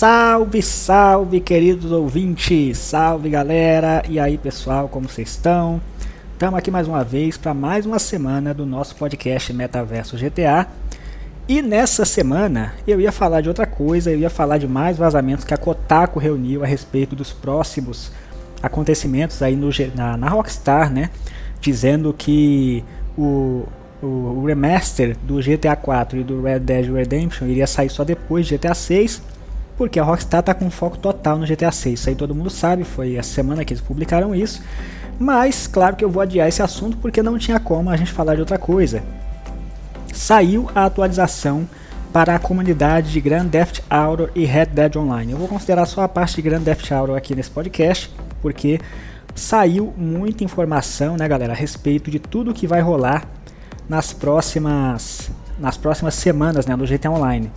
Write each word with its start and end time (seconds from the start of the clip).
Salve, 0.00 0.62
salve, 0.62 1.40
queridos 1.40 1.92
ouvintes! 1.92 2.78
Salve, 2.78 3.28
galera! 3.28 4.02
E 4.08 4.18
aí, 4.18 4.38
pessoal, 4.38 4.88
como 4.88 5.06
vocês 5.06 5.28
estão? 5.28 5.78
Estamos 6.32 6.58
aqui 6.58 6.70
mais 6.70 6.88
uma 6.88 7.04
vez 7.04 7.36
para 7.36 7.52
mais 7.52 7.84
uma 7.84 7.98
semana 7.98 8.54
do 8.54 8.64
nosso 8.64 8.96
podcast 8.96 9.52
Metaverso 9.52 10.16
GTA. 10.16 10.66
E 11.46 11.60
nessa 11.60 12.06
semana 12.06 12.72
eu 12.88 12.98
ia 12.98 13.12
falar 13.12 13.42
de 13.42 13.50
outra 13.50 13.66
coisa, 13.66 14.10
eu 14.10 14.18
ia 14.18 14.30
falar 14.30 14.56
de 14.56 14.66
mais 14.66 14.96
vazamentos 14.96 15.44
que 15.44 15.52
a 15.52 15.58
Kotaku 15.58 16.18
reuniu 16.18 16.64
a 16.64 16.66
respeito 16.66 17.14
dos 17.14 17.30
próximos 17.30 18.10
acontecimentos 18.62 19.42
aí 19.42 19.54
no, 19.54 19.68
na, 19.94 20.16
na 20.16 20.30
Rockstar, 20.30 20.90
né? 20.90 21.10
Dizendo 21.60 22.14
que 22.16 22.82
o, 23.18 23.66
o, 24.02 24.46
remaster 24.46 25.14
do 25.24 25.42
GTA 25.42 25.76
4 25.76 26.20
e 26.20 26.24
do 26.24 26.40
Red 26.40 26.60
Dead 26.60 26.90
Redemption 26.90 27.46
iria 27.46 27.66
sair 27.66 27.90
só 27.90 28.02
depois 28.02 28.46
de 28.46 28.56
GTA 28.56 28.72
6 28.72 29.38
porque 29.80 29.98
a 29.98 30.04
Rockstar 30.04 30.40
está 30.40 30.52
com 30.52 30.70
foco 30.70 30.98
total 30.98 31.38
no 31.38 31.46
GTA 31.46 31.72
6. 31.72 31.98
Isso 31.98 32.10
aí 32.10 32.14
todo 32.14 32.34
mundo 32.34 32.50
sabe, 32.50 32.84
foi 32.84 33.14
essa 33.14 33.32
semana 33.32 33.64
que 33.64 33.72
eles 33.72 33.82
publicaram 33.82 34.34
isso. 34.34 34.62
Mas, 35.18 35.66
claro 35.66 35.96
que 35.96 36.04
eu 36.04 36.10
vou 36.10 36.20
adiar 36.20 36.46
esse 36.46 36.62
assunto 36.62 36.98
porque 36.98 37.22
não 37.22 37.38
tinha 37.38 37.58
como 37.58 37.88
a 37.88 37.96
gente 37.96 38.12
falar 38.12 38.34
de 38.34 38.40
outra 38.42 38.58
coisa. 38.58 39.02
Saiu 40.12 40.70
a 40.74 40.84
atualização 40.84 41.66
para 42.12 42.34
a 42.34 42.38
comunidade 42.38 43.10
de 43.10 43.22
Grand 43.22 43.48
Theft 43.48 43.80
Auto 43.88 44.28
e 44.34 44.44
Red 44.44 44.66
Dead 44.66 44.94
Online. 44.96 45.32
Eu 45.32 45.38
vou 45.38 45.48
considerar 45.48 45.86
só 45.86 46.02
a 46.02 46.08
parte 46.08 46.36
de 46.36 46.42
Grand 46.42 46.60
Theft 46.60 46.92
Auto 46.92 47.14
aqui 47.14 47.34
nesse 47.34 47.50
podcast, 47.50 48.14
porque 48.42 48.78
saiu 49.34 49.94
muita 49.96 50.44
informação, 50.44 51.16
né, 51.16 51.26
galera, 51.26 51.54
a 51.54 51.56
respeito 51.56 52.10
de 52.10 52.18
tudo 52.18 52.52
que 52.52 52.66
vai 52.66 52.82
rolar 52.82 53.26
nas 53.88 54.12
próximas 54.12 55.30
nas 55.58 55.78
próximas 55.78 56.14
semanas, 56.16 56.66
né, 56.66 56.76
no 56.76 56.84
GTA 56.84 57.10
Online 57.10 57.50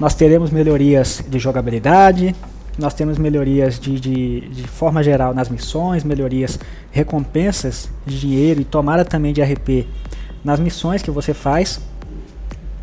nós 0.00 0.14
teremos 0.14 0.50
melhorias 0.50 1.24
de 1.28 1.38
jogabilidade, 1.38 2.34
nós 2.78 2.94
temos 2.94 3.18
melhorias 3.18 3.78
de, 3.78 3.98
de, 3.98 4.40
de, 4.48 4.62
forma 4.68 5.02
geral 5.02 5.34
nas 5.34 5.48
missões, 5.48 6.04
melhorias, 6.04 6.58
recompensas 6.92 7.90
de 8.06 8.20
dinheiro 8.20 8.60
e 8.60 8.64
tomada 8.64 9.04
também 9.04 9.32
de 9.32 9.42
RP 9.42 9.86
nas 10.44 10.60
missões 10.60 11.02
que 11.02 11.10
você 11.10 11.34
faz. 11.34 11.80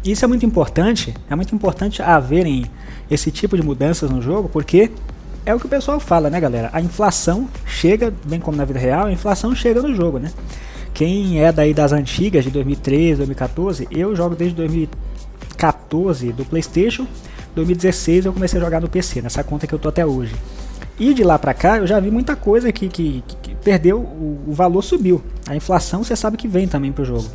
Isso 0.03 0.25
é 0.25 0.27
muito 0.27 0.45
importante, 0.45 1.13
é 1.29 1.35
muito 1.35 1.55
importante 1.55 2.01
haverem 2.01 2.65
esse 3.09 3.31
tipo 3.31 3.55
de 3.55 3.63
mudanças 3.63 4.09
no 4.09 4.21
jogo, 4.21 4.49
porque 4.49 4.91
é 5.45 5.55
o 5.55 5.59
que 5.59 5.65
o 5.65 5.69
pessoal 5.69 5.99
fala, 5.99 6.29
né, 6.29 6.41
galera? 6.41 6.69
A 6.73 6.81
inflação 6.81 7.47
chega, 7.65 8.13
bem 8.25 8.39
como 8.39 8.57
na 8.57 8.65
vida 8.65 8.79
real, 8.79 9.05
a 9.05 9.11
inflação 9.11 9.55
chega 9.55 9.81
no 9.81 9.95
jogo, 9.95 10.19
né? 10.19 10.31
Quem 10.93 11.41
é 11.41 11.51
daí 11.51 11.73
das 11.73 11.93
antigas, 11.93 12.43
de 12.43 12.51
2013, 12.51 13.17
2014, 13.17 13.87
eu 13.91 14.15
jogo 14.15 14.35
desde 14.35 14.55
2013 14.55 15.14
2014 15.55 16.33
do 16.33 16.45
PlayStation, 16.45 17.07
2016 17.55 18.25
eu 18.25 18.33
comecei 18.33 18.59
a 18.59 18.63
jogar 18.63 18.81
no 18.81 18.89
PC, 18.89 19.21
nessa 19.21 19.43
conta 19.43 19.65
que 19.65 19.73
eu 19.73 19.79
tô 19.79 19.89
até 19.89 20.05
hoje. 20.05 20.35
E 20.99 21.13
de 21.13 21.23
lá 21.23 21.39
pra 21.39 21.53
cá 21.53 21.77
eu 21.77 21.87
já 21.87 21.99
vi 21.99 22.11
muita 22.11 22.35
coisa 22.35 22.71
que, 22.71 22.87
que, 22.87 23.23
que 23.41 23.55
perdeu, 23.55 23.99
o, 23.99 24.43
o, 24.47 24.53
valor 24.53 24.81
subiu. 24.81 25.21
A 25.47 25.55
inflação 25.55 26.03
você 26.03 26.15
sabe 26.15 26.37
que 26.37 26.47
vem 26.47 26.67
também 26.67 26.91
pro 26.91 27.03
jogo. 27.03 27.25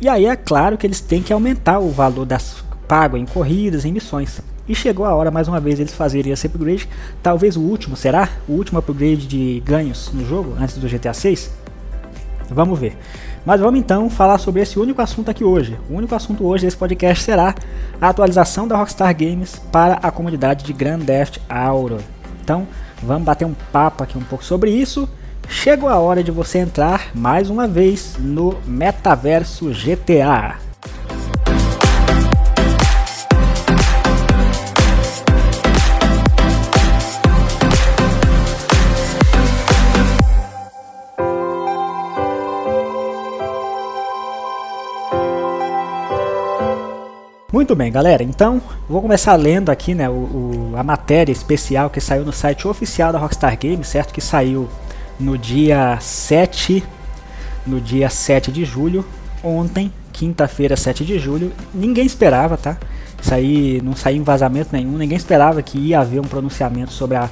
E 0.00 0.08
aí 0.08 0.26
é 0.26 0.36
claro 0.36 0.76
que 0.76 0.86
eles 0.86 1.00
têm 1.00 1.22
que 1.22 1.32
aumentar 1.32 1.78
o 1.78 1.90
valor 1.90 2.24
das 2.24 2.62
pago 2.86 3.16
em 3.16 3.24
corridas, 3.24 3.84
em 3.84 3.92
missões. 3.92 4.40
E 4.68 4.74
chegou 4.74 5.04
a 5.04 5.14
hora 5.14 5.30
mais 5.30 5.48
uma 5.48 5.60
vez 5.60 5.80
eles 5.80 5.92
fazerem 5.92 6.32
esse 6.32 6.46
upgrade, 6.46 6.88
talvez 7.22 7.56
o 7.56 7.60
último, 7.60 7.96
será? 7.96 8.28
O 8.48 8.52
último 8.52 8.78
upgrade 8.78 9.26
de 9.26 9.60
ganhos 9.64 10.10
no 10.12 10.24
jogo 10.24 10.54
antes 10.58 10.76
do 10.76 10.88
GTA 10.88 11.12
6? 11.12 11.50
Vamos 12.50 12.78
ver. 12.78 12.96
Mas 13.44 13.60
vamos 13.60 13.80
então 13.80 14.10
falar 14.10 14.38
sobre 14.38 14.62
esse 14.62 14.78
único 14.78 15.00
assunto 15.00 15.30
aqui 15.30 15.42
hoje. 15.42 15.78
O 15.88 15.94
único 15.94 16.14
assunto 16.14 16.46
hoje 16.46 16.66
desse 16.66 16.76
podcast 16.76 17.24
será 17.24 17.54
a 18.00 18.08
atualização 18.08 18.68
da 18.68 18.76
Rockstar 18.76 19.16
Games 19.16 19.60
para 19.72 19.94
a 19.94 20.10
comunidade 20.10 20.64
de 20.64 20.72
Grand 20.72 21.00
Theft 21.00 21.38
Auto. 21.48 21.98
Então, 22.42 22.66
vamos 23.02 23.24
bater 23.24 23.46
um 23.46 23.54
papo 23.72 24.02
aqui 24.02 24.18
um 24.18 24.22
pouco 24.22 24.44
sobre 24.44 24.70
isso. 24.70 25.08
Chegou 25.48 25.88
a 25.88 25.98
hora 25.98 26.22
de 26.22 26.30
você 26.30 26.58
entrar 26.58 27.10
mais 27.14 27.50
uma 27.50 27.66
vez 27.66 28.16
no 28.18 28.56
Metaverso 28.66 29.70
GTA. 29.70 30.69
Muito 47.52 47.74
bem, 47.74 47.90
galera. 47.90 48.22
Então, 48.22 48.62
vou 48.88 49.02
começar 49.02 49.34
lendo 49.34 49.70
aqui, 49.70 49.92
né, 49.92 50.08
o, 50.08 50.12
o, 50.12 50.72
a 50.76 50.84
matéria 50.84 51.32
especial 51.32 51.90
que 51.90 52.00
saiu 52.00 52.24
no 52.24 52.32
site 52.32 52.68
oficial 52.68 53.12
da 53.12 53.18
Rockstar 53.18 53.58
Games, 53.58 53.88
certo? 53.88 54.14
Que 54.14 54.20
saiu 54.20 54.68
no 55.18 55.36
dia 55.36 55.98
7, 56.00 56.84
no 57.66 57.80
dia 57.80 58.08
7 58.08 58.52
de 58.52 58.64
julho, 58.64 59.04
ontem, 59.42 59.92
quinta-feira, 60.12 60.76
7 60.76 61.04
de 61.04 61.18
julho. 61.18 61.52
Ninguém 61.74 62.06
esperava, 62.06 62.56
tá? 62.56 62.76
Isso 63.20 63.34
aí 63.34 63.80
não 63.82 63.96
saiu 63.96 64.18
em 64.18 64.22
vazamento 64.22 64.70
nenhum, 64.72 64.96
ninguém 64.96 65.16
esperava 65.16 65.60
que 65.60 65.76
ia 65.76 65.98
haver 65.98 66.20
um 66.20 66.24
pronunciamento 66.24 66.92
sobre 66.92 67.16
a 67.16 67.28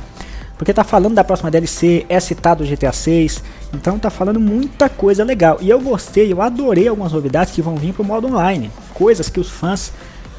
porque 0.59 0.75
tá 0.75 0.83
falando 0.83 1.15
da 1.15 1.23
próxima 1.23 1.53
DLC, 1.53 2.05
é 2.09 2.19
citado 2.19 2.65
GTA 2.65 2.93
6, 2.93 3.45
então 3.73 3.97
tá 3.97 4.11
falando 4.11 4.41
muita 4.41 4.89
coisa 4.89 5.23
legal. 5.23 5.57
E 5.61 5.71
eu 5.71 5.81
gostei, 5.81 6.33
eu 6.33 6.43
adorei 6.43 6.89
algumas 6.89 7.13
novidades 7.13 7.55
que 7.55 7.63
vão 7.63 7.77
vir 7.77 7.95
pro 7.95 8.03
modo 8.03 8.27
online, 8.27 8.69
coisas 8.93 9.29
que 9.29 9.39
os 9.39 9.49
fãs 9.49 9.93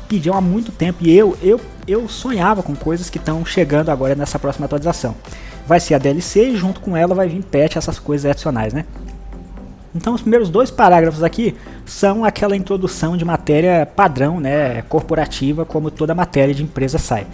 pediam 0.09 0.35
há 0.35 0.41
muito 0.41 0.71
tempo 0.71 0.97
e 1.01 1.15
eu 1.15 1.37
eu, 1.41 1.61
eu 1.87 2.09
sonhava 2.09 2.63
com 2.63 2.75
coisas 2.75 3.09
que 3.09 3.19
estão 3.19 3.45
chegando 3.45 3.89
agora 3.89 4.15
nessa 4.15 4.39
próxima 4.39 4.65
atualização. 4.65 5.15
Vai 5.67 5.79
ser 5.79 5.93
a 5.93 5.99
DLC 5.99 6.49
e 6.49 6.57
junto 6.57 6.81
com 6.81 6.97
ela 6.97 7.13
vai 7.13 7.29
vir 7.29 7.43
patch 7.43 7.77
essas 7.77 7.99
coisas 7.99 8.29
adicionais, 8.29 8.73
né? 8.73 8.85
Então 9.93 10.13
os 10.13 10.21
primeiros 10.21 10.49
dois 10.49 10.69
parágrafos 10.69 11.23
aqui 11.23 11.55
são 11.85 12.25
aquela 12.25 12.55
introdução 12.55 13.15
de 13.15 13.25
matéria 13.25 13.85
padrão, 13.85 14.39
né, 14.39 14.83
corporativa, 14.83 15.65
como 15.65 15.89
toda 15.89 16.13
matéria 16.13 16.53
de 16.53 16.63
empresa 16.63 16.97
sai. 16.97 17.25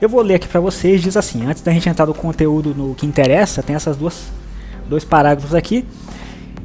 Eu 0.00 0.08
vou 0.08 0.22
ler 0.22 0.34
aqui 0.34 0.46
para 0.46 0.60
vocês, 0.60 1.02
diz 1.02 1.16
assim, 1.16 1.46
antes 1.46 1.62
da 1.62 1.72
gente 1.72 1.88
entrar 1.88 2.06
no 2.06 2.14
conteúdo 2.14 2.74
no 2.74 2.94
que 2.94 3.06
interessa, 3.06 3.62
tem 3.62 3.74
essas 3.74 3.96
duas 3.96 4.26
dois 4.88 5.04
parágrafos 5.04 5.54
aqui. 5.54 5.84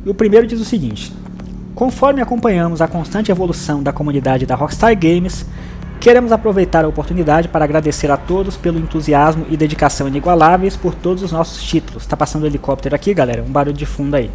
E 0.06 0.10
o 0.10 0.14
primeiro 0.14 0.46
diz 0.46 0.60
o 0.60 0.66
seguinte: 0.66 1.12
Conforme 1.80 2.22
acompanhamos 2.22 2.82
a 2.82 2.90
constante 2.90 3.32
evolução 3.32 3.82
da 3.82 3.94
comunidade 3.94 4.46
da 4.46 4.54
Rockstar 4.54 4.94
Games, 5.00 5.46
queremos 5.98 6.34
aproveitar 6.34 6.84
a 6.84 6.90
oportunidade 6.90 7.48
para 7.48 7.64
agradecer 7.64 8.12
a 8.12 8.18
todos 8.18 8.58
pelo 8.58 8.78
entusiasmo 8.78 9.46
e 9.50 9.56
dedicação 9.56 10.06
inigualáveis 10.06 10.76
por 10.76 10.94
todos 10.94 11.24
os 11.24 11.32
nossos 11.32 11.64
títulos. 11.64 12.06
Tá 12.06 12.18
passando 12.18 12.44
um 12.44 12.48
helicóptero 12.48 12.94
aqui, 12.94 13.14
galera, 13.14 13.42
um 13.42 13.50
barulho 13.50 13.78
de 13.78 13.86
fundo 13.86 14.18
aí. 14.18 14.30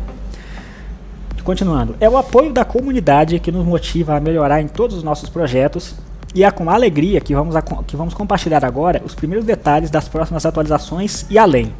Continuando, 1.43 1.95
é 2.01 2.09
o 2.09 2.17
apoio 2.17 2.51
da 2.51 2.65
comunidade 2.65 3.39
que 3.39 3.53
nos 3.53 3.67
motiva 3.67 4.17
a 4.17 4.21
melhorar 4.21 4.63
em 4.63 4.67
todos 4.67 4.97
os 4.97 5.03
nossos 5.03 5.29
projetos 5.29 5.97
e 6.35 6.45
é 6.45 6.51
com 6.51 6.71
alegria 6.71 7.21
que 7.21 7.35
vamos, 7.35 7.55
que 7.87 7.95
vamos 7.95 8.15
compartilhar 8.15 8.65
agora 8.65 9.03
os 9.05 9.15
primeiros 9.15 9.45
detalhes 9.45 9.91
das 9.91 10.09
próximas 10.09 10.47
atualizações 10.47 11.27
e 11.29 11.39
além. 11.39 11.75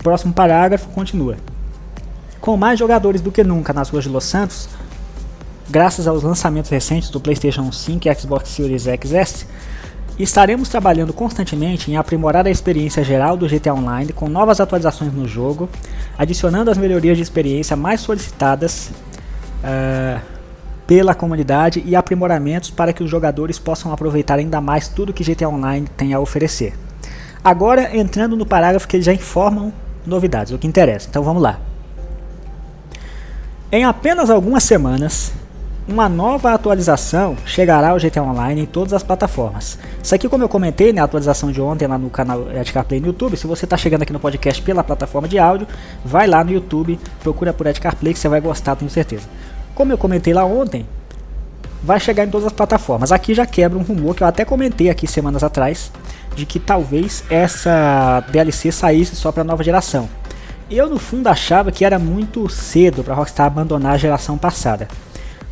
O 0.00 0.02
próximo 0.02 0.32
parágrafo 0.32 0.88
continua. 0.88 1.36
Com 2.42 2.58
mais 2.58 2.78
jogadores 2.78 3.22
do 3.22 3.32
que 3.32 3.42
nunca 3.42 3.72
nas 3.72 3.88
ruas 3.88 4.04
de 4.04 4.10
Los 4.10 4.24
Santos, 4.24 4.68
graças 5.70 6.06
aos 6.06 6.22
lançamentos 6.22 6.70
recentes 6.70 7.08
do 7.08 7.18
PlayStation 7.18 7.72
5 7.72 8.06
e 8.06 8.14
Xbox 8.14 8.50
Series 8.50 8.82
XS, 8.82 9.46
Estaremos 10.18 10.68
trabalhando 10.68 11.12
constantemente 11.12 11.90
em 11.90 11.96
aprimorar 11.96 12.46
a 12.46 12.50
experiência 12.50 13.02
geral 13.02 13.36
do 13.36 13.48
GTA 13.48 13.72
Online 13.72 14.12
com 14.12 14.28
novas 14.28 14.60
atualizações 14.60 15.12
no 15.12 15.26
jogo, 15.26 15.70
adicionando 16.18 16.70
as 16.70 16.76
melhorias 16.76 17.16
de 17.16 17.22
experiência 17.22 17.74
mais 17.74 18.02
solicitadas 18.02 18.90
uh, 19.64 20.20
pela 20.86 21.14
comunidade 21.14 21.82
e 21.86 21.96
aprimoramentos 21.96 22.70
para 22.70 22.92
que 22.92 23.02
os 23.02 23.10
jogadores 23.10 23.58
possam 23.58 23.90
aproveitar 23.90 24.38
ainda 24.38 24.60
mais 24.60 24.86
tudo 24.86 25.14
que 25.14 25.24
GTA 25.24 25.48
Online 25.48 25.88
tem 25.96 26.12
a 26.12 26.20
oferecer. 26.20 26.74
Agora 27.42 27.96
entrando 27.96 28.36
no 28.36 28.44
parágrafo 28.44 28.86
que 28.86 28.96
eles 28.96 29.06
já 29.06 29.14
informam 29.14 29.72
novidades, 30.06 30.52
o 30.52 30.58
que 30.58 30.66
interessa. 30.66 31.08
Então 31.08 31.22
vamos 31.22 31.42
lá. 31.42 31.71
Em 33.74 33.84
apenas 33.84 34.28
algumas 34.28 34.64
semanas, 34.64 35.32
uma 35.88 36.06
nova 36.06 36.52
atualização 36.52 37.34
chegará 37.46 37.88
ao 37.88 37.96
GTA 37.98 38.22
Online 38.22 38.60
em 38.60 38.66
todas 38.66 38.92
as 38.92 39.02
plataformas. 39.02 39.78
Isso 40.02 40.14
aqui, 40.14 40.28
como 40.28 40.44
eu 40.44 40.48
comentei, 40.48 40.92
né, 40.92 41.00
a 41.00 41.04
atualização 41.04 41.50
de 41.50 41.58
ontem 41.58 41.88
lá 41.88 41.96
no 41.96 42.10
canal 42.10 42.52
Edcar 42.54 42.84
Play 42.84 43.00
no 43.00 43.06
YouTube. 43.06 43.34
Se 43.34 43.46
você 43.46 43.64
está 43.64 43.74
chegando 43.78 44.02
aqui 44.02 44.12
no 44.12 44.20
podcast 44.20 44.60
pela 44.60 44.84
plataforma 44.84 45.26
de 45.26 45.38
áudio, 45.38 45.66
vai 46.04 46.26
lá 46.26 46.44
no 46.44 46.52
YouTube, 46.52 47.00
procura 47.22 47.54
por 47.54 47.66
Edcar 47.66 47.96
Play 47.96 48.12
que 48.12 48.20
você 48.20 48.28
vai 48.28 48.42
gostar, 48.42 48.76
tenho 48.76 48.90
certeza. 48.90 49.26
Como 49.74 49.90
eu 49.90 49.96
comentei 49.96 50.34
lá 50.34 50.44
ontem, 50.44 50.86
vai 51.82 51.98
chegar 51.98 52.24
em 52.24 52.28
todas 52.28 52.48
as 52.48 52.52
plataformas. 52.52 53.10
Aqui 53.10 53.32
já 53.32 53.46
quebra 53.46 53.78
um 53.78 53.82
rumor 53.82 54.14
que 54.14 54.22
eu 54.22 54.26
até 54.26 54.44
comentei 54.44 54.90
aqui 54.90 55.06
semanas 55.06 55.42
atrás, 55.42 55.90
de 56.36 56.44
que 56.44 56.60
talvez 56.60 57.24
essa 57.30 58.22
DLC 58.28 58.70
saísse 58.70 59.16
só 59.16 59.32
para 59.32 59.42
nova 59.42 59.64
geração. 59.64 60.10
Eu 60.74 60.88
no 60.88 60.98
fundo 60.98 61.26
achava 61.26 61.70
que 61.70 61.84
era 61.84 61.98
muito 61.98 62.48
cedo 62.48 63.04
para 63.04 63.14
Rockstar 63.14 63.46
abandonar 63.46 63.92
a 63.92 63.98
geração 63.98 64.38
passada. 64.38 64.88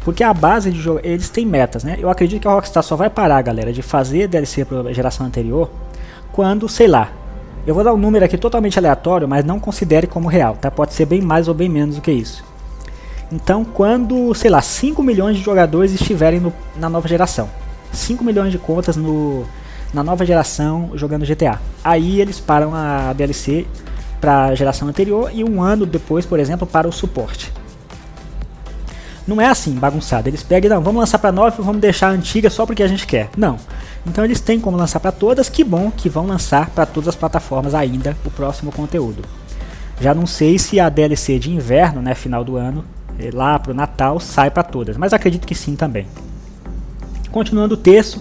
Porque 0.03 0.25
a 0.25 0.33
base 0.33 0.71
de 0.71 0.81
jogo, 0.81 0.99
eles 1.05 1.29
têm 1.29 1.45
metas, 1.45 1.85
né? 1.85 1.99
Eu 2.01 2.09
acredito 2.09 2.41
que 2.41 2.49
a 2.49 2.53
Rockstar 2.53 2.83
só 2.83 2.97
vai 2.97 3.11
parar, 3.11 3.43
galera, 3.43 3.71
de 3.71 3.83
fazer 3.83 4.29
DLC 4.29 4.65
para 4.65 4.95
geração 4.95 5.27
anterior 5.27 5.71
quando, 6.33 6.67
sei 6.71 6.89
lá, 6.89 7.13
eu 7.67 7.75
vou 7.75 7.85
dar 7.85 7.93
um 7.93 7.99
número 7.99 8.25
aqui 8.25 8.39
totalmente 8.39 8.79
aleatório, 8.79 9.29
mas 9.29 9.45
não 9.45 9.61
considere 9.61 10.07
como 10.07 10.27
real, 10.27 10.57
tá? 10.59 10.71
Pode 10.71 10.95
ser 10.95 11.05
bem 11.05 11.21
mais 11.21 11.49
ou 11.49 11.55
bem 11.55 11.69
menos 11.69 11.97
do 11.97 12.01
que 12.01 12.11
isso. 12.11 12.43
Então, 13.31 13.63
quando, 13.63 14.35
sei 14.35 14.49
lá, 14.51 14.63
5 14.63 15.03
milhões 15.03 15.37
de 15.37 15.43
jogadores 15.43 15.93
estiverem 15.93 16.41
no, 16.41 16.51
na 16.77 16.89
nova 16.89 17.07
geração, 17.07 17.51
5 17.93 18.25
milhões 18.25 18.53
de 18.53 18.59
contas 18.59 18.97
no, 18.97 19.45
na 19.93 20.03
nova 20.03 20.25
geração 20.25 20.93
jogando 20.95 21.27
GTA, 21.27 21.61
aí 21.85 22.23
eles 22.23 22.41
param 22.41 22.75
a 22.75 23.13
DLC 23.13 23.67
para 24.21 24.47
a 24.47 24.55
geração 24.55 24.89
anterior 24.89 25.31
e 25.33 25.43
um 25.43 25.63
ano 25.63 25.87
depois, 25.87 26.27
por 26.27 26.39
exemplo, 26.39 26.67
para 26.67 26.87
o 26.89 26.93
suporte. 26.93 27.53
Não 29.27 29.41
é 29.41 29.47
assim, 29.47 29.73
bagunçado. 29.75 30.29
Eles 30.29 30.43
pegam 30.43 30.71
e 30.71 30.75
não, 30.75 30.83
vamos 30.83 31.01
lançar 31.01 31.19
para 31.19 31.31
nova 31.31 31.55
e 31.57 31.65
vamos 31.65 31.81
deixar 31.81 32.09
a 32.09 32.11
antiga 32.11 32.51
só 32.51 32.67
porque 32.67 32.83
a 32.83 32.89
gente 32.89 33.07
quer. 33.07 33.31
Não. 33.37 33.57
Então 34.07 34.25
eles 34.25 34.41
têm 34.41 34.59
como 34.59 34.77
lançar 34.77 34.99
para 34.99 35.13
todas, 35.13 35.49
que 35.49 35.63
bom 35.63 35.91
que 35.91 36.09
vão 36.09 36.27
lançar 36.27 36.71
para 36.71 36.87
todas 36.87 37.09
as 37.09 37.17
plataformas 37.17 37.75
ainda 37.75 38.17
o 38.25 38.31
próximo 38.31 38.73
conteúdo. 38.73 39.23
Já 40.01 40.15
não 40.15 40.27
sei 40.27 40.59
se 40.59 40.81
a 40.81 40.89
DLC 40.89 41.39
de 41.39 41.51
inverno, 41.51 42.01
né, 42.01 42.15
final 42.15 42.43
do 42.43 42.57
ano, 42.57 42.85
eh, 43.19 43.31
lá 43.33 43.59
pro 43.59 43.75
Natal, 43.75 44.19
sai 44.19 44.51
para 44.51 44.63
todas, 44.63 44.97
mas 44.97 45.13
acredito 45.13 45.47
que 45.47 45.55
sim 45.55 45.77
também. 45.77 46.07
Continuando 47.31 47.75
o 47.75 47.77
texto, 47.77 48.21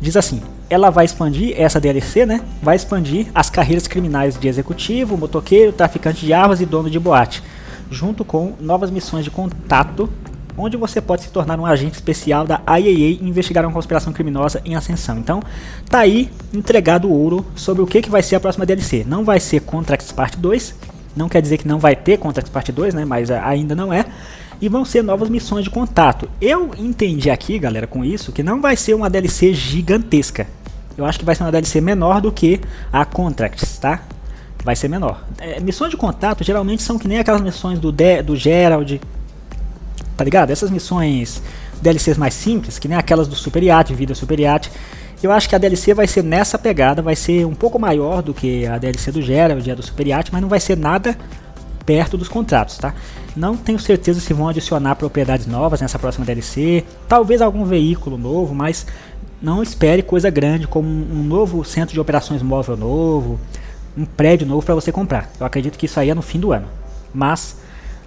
diz 0.00 0.16
assim: 0.16 0.42
ela 0.68 0.90
vai 0.90 1.04
expandir 1.04 1.54
essa 1.56 1.80
DLC, 1.80 2.26
né? 2.26 2.40
Vai 2.62 2.76
expandir 2.76 3.28
as 3.34 3.48
carreiras 3.50 3.86
criminais 3.86 4.38
de 4.38 4.48
executivo, 4.48 5.16
motoqueiro, 5.16 5.72
traficante 5.72 6.24
de 6.24 6.32
armas 6.32 6.60
e 6.60 6.66
dono 6.66 6.90
de 6.90 6.98
boate, 6.98 7.42
junto 7.90 8.24
com 8.24 8.54
novas 8.60 8.90
missões 8.90 9.24
de 9.24 9.30
contato 9.30 10.10
onde 10.56 10.76
você 10.76 11.00
pode 11.00 11.22
se 11.22 11.30
tornar 11.30 11.60
um 11.60 11.66
agente 11.66 11.94
especial 11.94 12.46
da 12.46 12.60
IAA 12.66 13.18
e 13.20 13.28
investigar 13.28 13.64
uma 13.64 13.72
conspiração 13.72 14.12
criminosa 14.12 14.60
em 14.64 14.74
ascensão. 14.74 15.18
Então, 15.18 15.42
tá 15.88 15.98
aí 15.98 16.30
entregado 16.52 17.08
o 17.08 17.12
ouro 17.12 17.44
sobre 17.54 17.82
o 17.82 17.86
que, 17.86 18.00
que 18.00 18.10
vai 18.10 18.22
ser 18.22 18.36
a 18.36 18.40
próxima 18.40 18.64
DLC. 18.64 19.04
Não 19.06 19.24
vai 19.24 19.38
ser 19.38 19.60
Contracts 19.60 20.12
Part 20.12 20.38
2, 20.38 20.74
não 21.14 21.28
quer 21.28 21.42
dizer 21.42 21.58
que 21.58 21.68
não 21.68 21.78
vai 21.78 21.94
ter 21.94 22.18
Contracts 22.18 22.50
Part 22.50 22.72
2, 22.72 22.94
né, 22.94 23.04
mas 23.04 23.30
ainda 23.30 23.74
não 23.74 23.92
é. 23.92 24.06
E 24.60 24.68
vão 24.68 24.84
ser 24.84 25.02
novas 25.02 25.28
missões 25.28 25.64
de 25.64 25.70
contato. 25.70 26.28
Eu 26.40 26.70
entendi 26.78 27.30
aqui, 27.30 27.58
galera, 27.58 27.86
com 27.86 28.04
isso, 28.04 28.32
que 28.32 28.42
não 28.42 28.60
vai 28.60 28.76
ser 28.76 28.94
uma 28.94 29.10
DLC 29.10 29.52
gigantesca. 29.52 30.46
Eu 30.96 31.04
acho 31.04 31.18
que 31.18 31.24
vai 31.24 31.34
ser 31.34 31.42
uma 31.42 31.52
DLC 31.52 31.80
menor 31.80 32.20
do 32.20 32.32
que 32.32 32.60
a 32.92 33.04
Contracts, 33.04 33.78
tá? 33.78 34.02
Vai 34.64 34.74
ser 34.74 34.88
menor. 34.88 35.22
É, 35.38 35.60
missões 35.60 35.90
de 35.90 35.96
contato 35.96 36.42
geralmente 36.42 36.82
são 36.82 36.98
que 36.98 37.06
nem 37.06 37.18
aquelas 37.18 37.42
missões 37.42 37.78
do, 37.78 37.92
De 37.92 38.22
do 38.22 38.34
Gerald, 38.34 39.00
tá 40.16 40.24
ligado? 40.24 40.50
Essas 40.50 40.70
missões 40.70 41.42
DLCs 41.80 42.16
mais 42.16 42.34
simples, 42.34 42.78
que 42.78 42.88
nem 42.88 42.96
aquelas 42.96 43.28
do 43.28 43.34
Super 43.34 43.62
Yacht, 43.62 43.94
Vida 43.94 44.14
Super 44.14 44.40
Yacht, 44.40 44.72
eu 45.22 45.32
acho 45.32 45.48
que 45.48 45.54
a 45.54 45.58
DLC 45.58 45.94
vai 45.94 46.06
ser 46.06 46.22
nessa 46.22 46.58
pegada, 46.58 47.02
vai 47.02 47.16
ser 47.16 47.46
um 47.46 47.54
pouco 47.54 47.78
maior 47.78 48.22
do 48.22 48.34
que 48.34 48.66
a 48.66 48.78
DLC 48.78 49.12
do 49.12 49.22
Gerald 49.22 49.66
e 49.66 49.70
a 49.70 49.74
do 49.74 49.82
Super 49.82 50.06
Yacht, 50.06 50.32
mas 50.32 50.42
não 50.42 50.48
vai 50.48 50.60
ser 50.60 50.76
nada 50.76 51.16
perto 51.86 52.18
dos 52.18 52.28
contratos, 52.28 52.76
tá? 52.76 52.94
Não 53.34 53.56
tenho 53.56 53.78
certeza 53.78 54.20
se 54.20 54.34
vão 54.34 54.48
adicionar 54.48 54.96
propriedades 54.96 55.46
novas 55.46 55.80
nessa 55.80 55.98
próxima 55.98 56.26
DLC, 56.26 56.84
talvez 57.08 57.40
algum 57.40 57.64
veículo 57.64 58.18
novo, 58.18 58.54
mas 58.54 58.86
não 59.40 59.62
espere 59.62 60.02
coisa 60.02 60.28
grande 60.28 60.66
como 60.66 60.88
um 60.88 61.22
novo 61.22 61.64
centro 61.64 61.94
de 61.94 62.00
operações 62.00 62.42
móvel 62.42 62.76
novo, 62.76 63.38
um 63.96 64.04
prédio 64.04 64.46
novo 64.46 64.66
para 64.66 64.74
você 64.74 64.90
comprar. 64.90 65.30
Eu 65.38 65.46
acredito 65.46 65.78
que 65.78 65.86
isso 65.86 66.00
aí 66.00 66.10
é 66.10 66.14
no 66.14 66.22
fim 66.22 66.40
do 66.40 66.52
ano. 66.52 66.66
Mas 67.14 67.56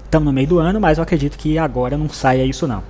Estamos 0.10 0.26
no 0.26 0.34
meio 0.34 0.48
do 0.48 0.58
ano, 0.58 0.82
mas 0.82 0.98
eu 0.98 1.04
acredito 1.04 1.38
que 1.38 1.60
agora 1.60 1.96
não 1.96 2.10
saia 2.10 2.44
isso 2.44 2.66
não. 2.66 2.82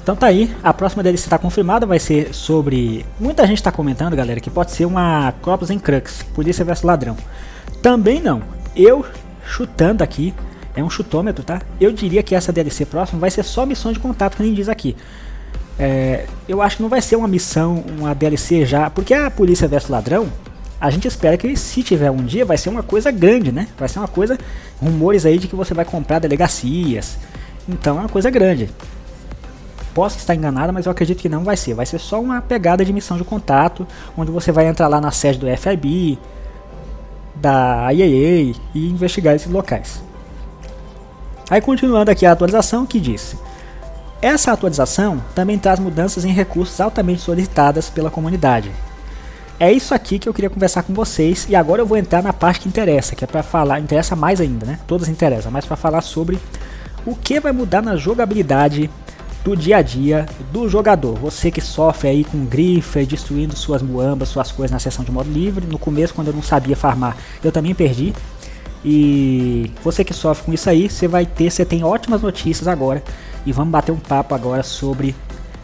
Então 0.00 0.14
tá 0.14 0.28
aí, 0.28 0.54
a 0.62 0.72
próxima 0.72 1.02
DLC 1.02 1.26
está 1.26 1.38
confirmada, 1.38 1.84
vai 1.84 1.98
ser 1.98 2.32
sobre... 2.32 3.04
Muita 3.18 3.44
gente 3.48 3.58
está 3.58 3.72
comentando, 3.72 4.14
galera, 4.14 4.38
que 4.38 4.48
pode 4.48 4.70
ser 4.70 4.84
uma 4.84 5.34
Corpus 5.42 5.68
em 5.68 5.78
Crux, 5.80 6.22
Polícia 6.34 6.64
vs 6.64 6.82
Ladrão. 6.82 7.16
Também 7.82 8.20
não. 8.20 8.42
Eu, 8.80 9.04
chutando 9.44 10.02
aqui, 10.02 10.32
é 10.74 10.82
um 10.82 10.88
chutômetro, 10.88 11.44
tá? 11.44 11.60
Eu 11.78 11.92
diria 11.92 12.22
que 12.22 12.34
essa 12.34 12.50
DLC 12.50 12.86
próxima 12.86 13.20
vai 13.20 13.30
ser 13.30 13.42
só 13.42 13.66
missão 13.66 13.92
de 13.92 13.98
contato, 13.98 14.38
que 14.38 14.42
nem 14.42 14.54
diz 14.54 14.70
aqui. 14.70 14.96
É, 15.78 16.24
eu 16.48 16.62
acho 16.62 16.78
que 16.78 16.82
não 16.82 16.88
vai 16.88 17.02
ser 17.02 17.16
uma 17.16 17.28
missão, 17.28 17.84
uma 17.98 18.14
DLC 18.14 18.64
já, 18.64 18.88
porque 18.88 19.12
a 19.12 19.30
Polícia 19.30 19.68
vs 19.68 19.88
Ladrão, 19.88 20.32
a 20.80 20.88
gente 20.88 21.06
espera 21.06 21.36
que 21.36 21.54
se 21.56 21.82
tiver 21.82 22.10
um 22.10 22.24
dia 22.24 22.42
vai 22.42 22.56
ser 22.56 22.70
uma 22.70 22.82
coisa 22.82 23.10
grande, 23.10 23.52
né? 23.52 23.68
Vai 23.78 23.86
ser 23.86 23.98
uma 23.98 24.08
coisa, 24.08 24.38
rumores 24.80 25.26
aí 25.26 25.36
de 25.36 25.46
que 25.46 25.54
você 25.54 25.74
vai 25.74 25.84
comprar 25.84 26.18
delegacias. 26.18 27.18
Então 27.68 27.98
é 27.98 28.00
uma 28.00 28.08
coisa 28.08 28.30
grande. 28.30 28.70
Posso 29.92 30.16
estar 30.16 30.34
enganado, 30.34 30.72
mas 30.72 30.86
eu 30.86 30.92
acredito 30.92 31.20
que 31.20 31.28
não 31.28 31.44
vai 31.44 31.56
ser. 31.56 31.74
Vai 31.74 31.84
ser 31.84 31.98
só 31.98 32.18
uma 32.18 32.40
pegada 32.40 32.82
de 32.82 32.94
missão 32.94 33.18
de 33.18 33.24
contato, 33.24 33.86
onde 34.16 34.30
você 34.30 34.50
vai 34.50 34.66
entrar 34.68 34.88
lá 34.88 35.02
na 35.02 35.10
sede 35.10 35.38
do 35.38 35.46
FIB, 35.54 36.18
da 37.40 37.90
IAA 37.90 38.54
e 38.74 38.88
investigar 38.88 39.34
esses 39.34 39.50
locais. 39.50 40.02
Aí 41.48 41.60
continuando 41.60 42.10
aqui 42.10 42.26
a 42.26 42.32
atualização 42.32 42.86
que 42.86 43.00
diz: 43.00 43.36
essa 44.20 44.52
atualização 44.52 45.22
também 45.34 45.58
traz 45.58 45.78
mudanças 45.78 46.24
em 46.24 46.32
recursos 46.32 46.80
altamente 46.80 47.22
solicitadas 47.22 47.88
pela 47.88 48.10
comunidade, 48.10 48.70
é 49.60 49.70
isso 49.70 49.94
aqui 49.94 50.18
que 50.18 50.26
eu 50.26 50.32
queria 50.32 50.48
conversar 50.48 50.82
com 50.84 50.94
vocês 50.94 51.46
e 51.46 51.54
agora 51.54 51.82
eu 51.82 51.86
vou 51.86 51.98
entrar 51.98 52.22
na 52.22 52.32
parte 52.32 52.60
que 52.60 52.68
interessa, 52.68 53.14
que 53.14 53.22
é 53.22 53.26
para 53.26 53.42
falar, 53.42 53.78
interessa 53.78 54.16
mais 54.16 54.40
ainda, 54.40 54.64
né? 54.64 54.78
Todas 54.86 55.06
interessam, 55.06 55.52
mas 55.52 55.66
para 55.66 55.76
falar 55.76 56.00
sobre 56.00 56.38
o 57.04 57.14
que 57.14 57.38
vai 57.38 57.52
mudar 57.52 57.82
na 57.82 57.94
jogabilidade 57.94 58.88
do 59.44 59.56
dia 59.56 59.78
a 59.78 59.82
dia 59.82 60.26
do 60.52 60.68
jogador. 60.68 61.14
Você 61.16 61.50
que 61.50 61.60
sofre 61.60 62.08
aí 62.08 62.24
com 62.24 62.44
griffer, 62.44 63.06
destruindo 63.06 63.56
suas 63.56 63.82
muambas, 63.82 64.28
suas 64.28 64.52
coisas 64.52 64.70
na 64.70 64.78
sessão 64.78 65.04
de 65.04 65.10
modo 65.10 65.30
livre. 65.30 65.66
No 65.66 65.78
começo, 65.78 66.14
quando 66.14 66.28
eu 66.28 66.34
não 66.34 66.42
sabia 66.42 66.76
farmar, 66.76 67.16
eu 67.42 67.50
também 67.50 67.74
perdi. 67.74 68.12
E 68.84 69.70
você 69.82 70.04
que 70.04 70.14
sofre 70.14 70.44
com 70.44 70.52
isso 70.52 70.68
aí, 70.68 70.88
você 70.88 71.06
vai 71.06 71.26
ter, 71.26 71.50
você 71.50 71.64
tem 71.64 71.84
ótimas 71.84 72.22
notícias 72.22 72.68
agora. 72.68 73.02
E 73.44 73.52
vamos 73.52 73.70
bater 73.70 73.92
um 73.92 73.98
papo 73.98 74.34
agora 74.34 74.62
sobre 74.62 75.14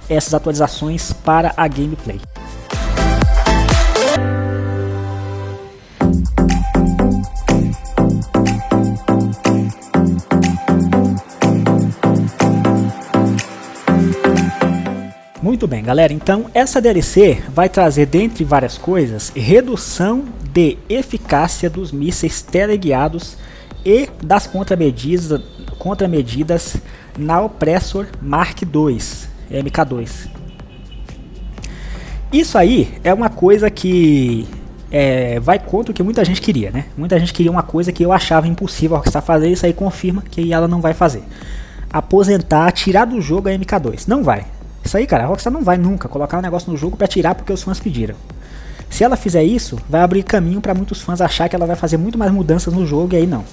essas 0.09 0.35
atualizações 0.35 1.13
para 1.13 1.53
a 1.57 1.67
gameplay. 1.69 2.21
Muito 15.47 15.69
bem, 15.69 15.81
galera. 15.81 16.13
Então, 16.13 16.47
essa 16.53 16.81
DLC 16.81 17.41
vai 17.51 17.69
trazer, 17.69 18.07
dentre 18.07 18.43
várias 18.43 18.77
coisas, 18.77 19.31
redução 19.33 20.25
de 20.53 20.77
eficácia 20.89 21.71
dos 21.71 21.93
mísseis 21.93 22.43
teleguiados 22.43 23.39
e 23.85 24.09
das 24.21 24.49
contramedidas, 24.49 25.41
contramedidas 25.79 26.79
na 27.17 27.41
Oppressor 27.41 28.09
Mark 28.21 28.61
II, 28.61 28.99
MK2. 29.49 30.29
Isso 32.33 32.59
aí 32.59 32.99
é 33.05 33.15
uma 33.15 33.31
coisa 33.31 33.71
que 33.71 34.49
é, 34.91 35.39
vai 35.39 35.61
contra 35.61 35.93
o 35.93 35.95
que 35.95 36.03
muita 36.03 36.25
gente 36.25 36.41
queria, 36.41 36.73
né? 36.73 36.87
Muita 36.97 37.21
gente 37.21 37.33
queria 37.33 37.53
uma 37.53 37.63
coisa 37.63 37.93
que 37.93 38.03
eu 38.03 38.11
achava 38.11 38.49
impossível 38.49 38.97
a 38.97 38.99
Rockstar 38.99 39.23
fazer, 39.23 39.49
isso 39.49 39.65
aí 39.65 39.73
confirma 39.73 40.25
que 40.29 40.53
ela 40.53 40.67
não 40.67 40.81
vai 40.81 40.93
fazer. 40.93 41.23
Aposentar, 41.89 42.73
tirar 42.73 43.05
do 43.05 43.21
jogo 43.21 43.49
a 43.49 43.53
MK2. 43.53 44.09
Não 44.09 44.25
vai. 44.25 44.56
Isso 44.87 44.97
aí, 44.97 45.05
cara, 45.05 45.25
a 45.25 45.27
Rockstar 45.27 45.53
não 45.53 45.63
vai 45.63 45.77
nunca 45.77 46.09
colocar 46.09 46.39
um 46.39 46.41
negócio 46.41 46.71
no 46.71 46.79
jogo 46.79 46.97
para 46.97 47.09
tirar 47.09 47.35
porque 47.35 47.53
os 47.53 47.63
fãs 47.63 47.81
pediram. 47.81 48.15
Se 48.89 49.03
ela 49.03 49.17
fizer 49.17 49.43
isso, 49.43 49.77
vai 49.89 50.01
abrir 50.01 50.23
caminho 50.23 50.61
para 50.61 50.73
muitos 50.75 51.01
fãs 51.01 51.21
achar 51.21 51.49
que 51.49 51.57
ela 51.57 51.67
vai 51.67 51.75
fazer 51.75 51.97
muito 51.97 52.17
mais 52.17 52.31
mudanças 52.31 52.73
no 52.73 52.87
jogo 52.87 53.13
e 53.13 53.17
aí 53.17 53.27
não. 53.27 53.45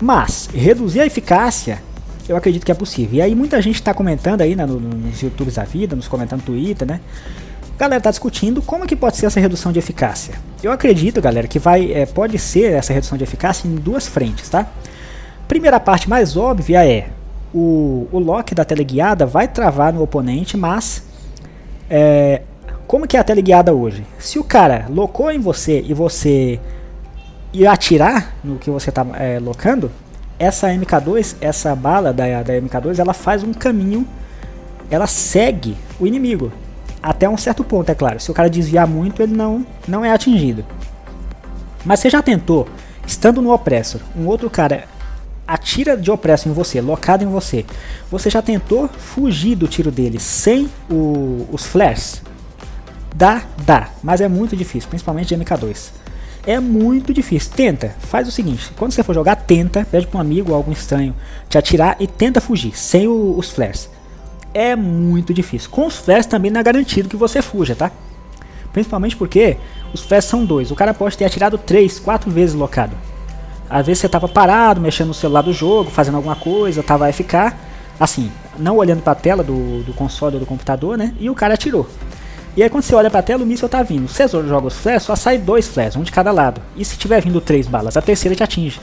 Mas, 0.00 0.48
reduzir 0.52 1.00
a 1.00 1.06
eficácia, 1.06 1.80
eu 2.28 2.36
acredito 2.36 2.66
que 2.66 2.72
é 2.72 2.74
possível. 2.74 3.14
E 3.14 3.22
aí 3.22 3.32
muita 3.32 3.62
gente 3.62 3.76
está 3.76 3.94
comentando 3.94 4.40
aí 4.40 4.56
né, 4.56 4.66
nos 4.66 5.22
YouTubes 5.22 5.54
da 5.54 5.62
vida, 5.62 5.94
nos 5.94 6.08
comentários 6.08 6.44
no 6.44 6.52
Twitter, 6.52 6.86
né? 6.86 7.00
Galera 7.78 8.00
tá 8.00 8.10
discutindo 8.10 8.60
como 8.60 8.86
que 8.86 8.96
pode 8.96 9.16
ser 9.16 9.26
essa 9.26 9.38
redução 9.38 9.70
de 9.70 9.78
eficácia. 9.78 10.34
Eu 10.62 10.72
acredito, 10.72 11.20
galera, 11.20 11.46
que 11.46 11.60
vai 11.60 11.92
é, 11.92 12.06
pode 12.06 12.38
ser 12.40 12.72
essa 12.72 12.92
redução 12.92 13.16
de 13.16 13.22
eficácia 13.22 13.68
em 13.68 13.76
duas 13.76 14.08
frentes, 14.08 14.48
tá? 14.48 14.66
Primeira 15.46 15.78
parte 15.78 16.10
mais 16.10 16.36
óbvia 16.36 16.84
é 16.84 17.10
o, 17.54 18.08
o 18.12 18.18
lock 18.18 18.54
da 18.54 18.64
teleguiada 18.64 19.26
vai 19.26 19.48
travar 19.48 19.92
no 19.92 20.02
oponente, 20.02 20.56
mas 20.56 21.04
é, 21.88 22.42
como 22.86 23.06
que 23.06 23.16
é 23.16 23.20
a 23.20 23.24
teleguiada 23.24 23.74
hoje? 23.74 24.04
Se 24.18 24.38
o 24.38 24.44
cara 24.44 24.86
locou 24.88 25.30
em 25.30 25.38
você 25.38 25.84
e 25.86 25.94
você 25.94 26.60
ir 27.52 27.66
atirar 27.66 28.34
no 28.44 28.58
que 28.58 28.70
você 28.70 28.90
está 28.90 29.06
é, 29.14 29.38
locando, 29.38 29.90
essa 30.38 30.68
MK2, 30.68 31.36
essa 31.40 31.74
bala 31.74 32.12
da, 32.12 32.42
da 32.42 32.54
MK2, 32.54 32.98
ela 32.98 33.14
faz 33.14 33.42
um 33.42 33.52
caminho, 33.52 34.06
ela 34.90 35.06
segue 35.06 35.76
o 35.98 36.06
inimigo 36.06 36.52
até 37.02 37.28
um 37.28 37.36
certo 37.36 37.62
ponto, 37.62 37.90
é 37.90 37.94
claro. 37.94 38.20
Se 38.20 38.30
o 38.30 38.34
cara 38.34 38.50
desviar 38.50 38.86
muito, 38.86 39.22
ele 39.22 39.34
não, 39.34 39.64
não 39.86 40.04
é 40.04 40.10
atingido. 40.10 40.64
Mas 41.84 42.00
você 42.00 42.10
já 42.10 42.20
tentou, 42.20 42.68
estando 43.06 43.40
no 43.40 43.52
opressor, 43.52 44.00
um 44.16 44.26
outro 44.26 44.50
cara 44.50 44.84
atira 45.46 45.96
de 45.96 46.10
opresso 46.10 46.48
em 46.48 46.52
você, 46.52 46.80
locado 46.80 47.22
em 47.22 47.28
você, 47.28 47.64
você 48.10 48.28
já 48.28 48.42
tentou 48.42 48.88
fugir 48.88 49.54
do 49.54 49.68
tiro 49.68 49.90
dele 49.90 50.18
sem 50.18 50.68
o, 50.90 51.46
os 51.52 51.64
flares? 51.66 52.22
Dá, 53.14 53.42
dá, 53.64 53.90
mas 54.02 54.20
é 54.20 54.28
muito 54.28 54.56
difícil, 54.56 54.88
principalmente 54.88 55.34
de 55.34 55.42
MK2. 55.42 55.90
É 56.46 56.60
muito 56.60 57.12
difícil. 57.12 57.50
Tenta, 57.56 57.94
faz 57.98 58.28
o 58.28 58.30
seguinte: 58.30 58.70
quando 58.76 58.92
você 58.92 59.02
for 59.02 59.14
jogar, 59.14 59.36
tenta, 59.36 59.86
pede 59.90 60.06
para 60.06 60.18
um 60.18 60.20
amigo 60.20 60.50
ou 60.50 60.56
algum 60.56 60.70
estranho 60.70 61.14
te 61.48 61.58
atirar 61.58 61.96
e 61.98 62.06
tenta 62.06 62.40
fugir, 62.40 62.78
sem 62.78 63.08
o, 63.08 63.36
os 63.36 63.50
flares. 63.50 63.90
É 64.54 64.76
muito 64.76 65.34
difícil. 65.34 65.70
Com 65.70 65.86
os 65.86 65.96
flares 65.96 66.26
também 66.26 66.50
não 66.50 66.60
é 66.60 66.64
garantido 66.64 67.08
que 67.08 67.16
você 67.16 67.42
fuja, 67.42 67.74
tá? 67.74 67.90
Principalmente 68.72 69.16
porque 69.16 69.56
os 69.92 70.02
flares 70.02 70.24
são 70.24 70.44
dois. 70.44 70.70
O 70.70 70.74
cara 70.74 70.94
pode 70.94 71.16
ter 71.16 71.24
atirado 71.24 71.58
três, 71.58 71.98
quatro 71.98 72.30
vezes 72.30 72.54
locado. 72.54 72.96
Às 73.68 73.86
vezes 73.86 74.00
você 74.00 74.08
tava 74.08 74.28
parado, 74.28 74.80
mexendo 74.80 75.08
no 75.08 75.14
celular 75.14 75.42
do 75.42 75.52
jogo, 75.52 75.90
fazendo 75.90 76.16
alguma 76.16 76.36
coisa, 76.36 76.82
tava 76.82 77.10
ficar 77.12 77.58
assim, 77.98 78.30
não 78.58 78.76
olhando 78.76 79.02
para 79.02 79.12
a 79.12 79.16
tela 79.16 79.42
do, 79.42 79.82
do 79.82 79.92
console 79.94 80.36
ou 80.36 80.40
do 80.40 80.46
computador, 80.46 80.96
né? 80.98 81.14
E 81.18 81.30
o 81.30 81.34
cara 81.34 81.54
atirou. 81.54 81.88
E 82.56 82.62
aí 82.62 82.70
quando 82.70 82.84
você 82.84 82.94
olha 82.94 83.10
pra 83.10 83.22
tela, 83.22 83.42
o 83.42 83.46
míssil 83.46 83.68
tá 83.68 83.82
vindo. 83.82 84.08
Se 84.08 84.26
você 84.26 84.46
joga 84.46 84.66
os 84.66 84.76
flares, 84.76 85.02
só 85.02 85.14
sai 85.14 85.38
dois 85.38 85.66
flares, 85.66 85.96
um 85.96 86.02
de 86.02 86.12
cada 86.12 86.32
lado. 86.32 86.60
E 86.76 86.84
se 86.84 86.96
tiver 86.96 87.20
vindo 87.20 87.40
três 87.40 87.66
balas, 87.66 87.96
a 87.96 88.02
terceira 88.02 88.34
te 88.34 88.42
atinge. 88.42 88.80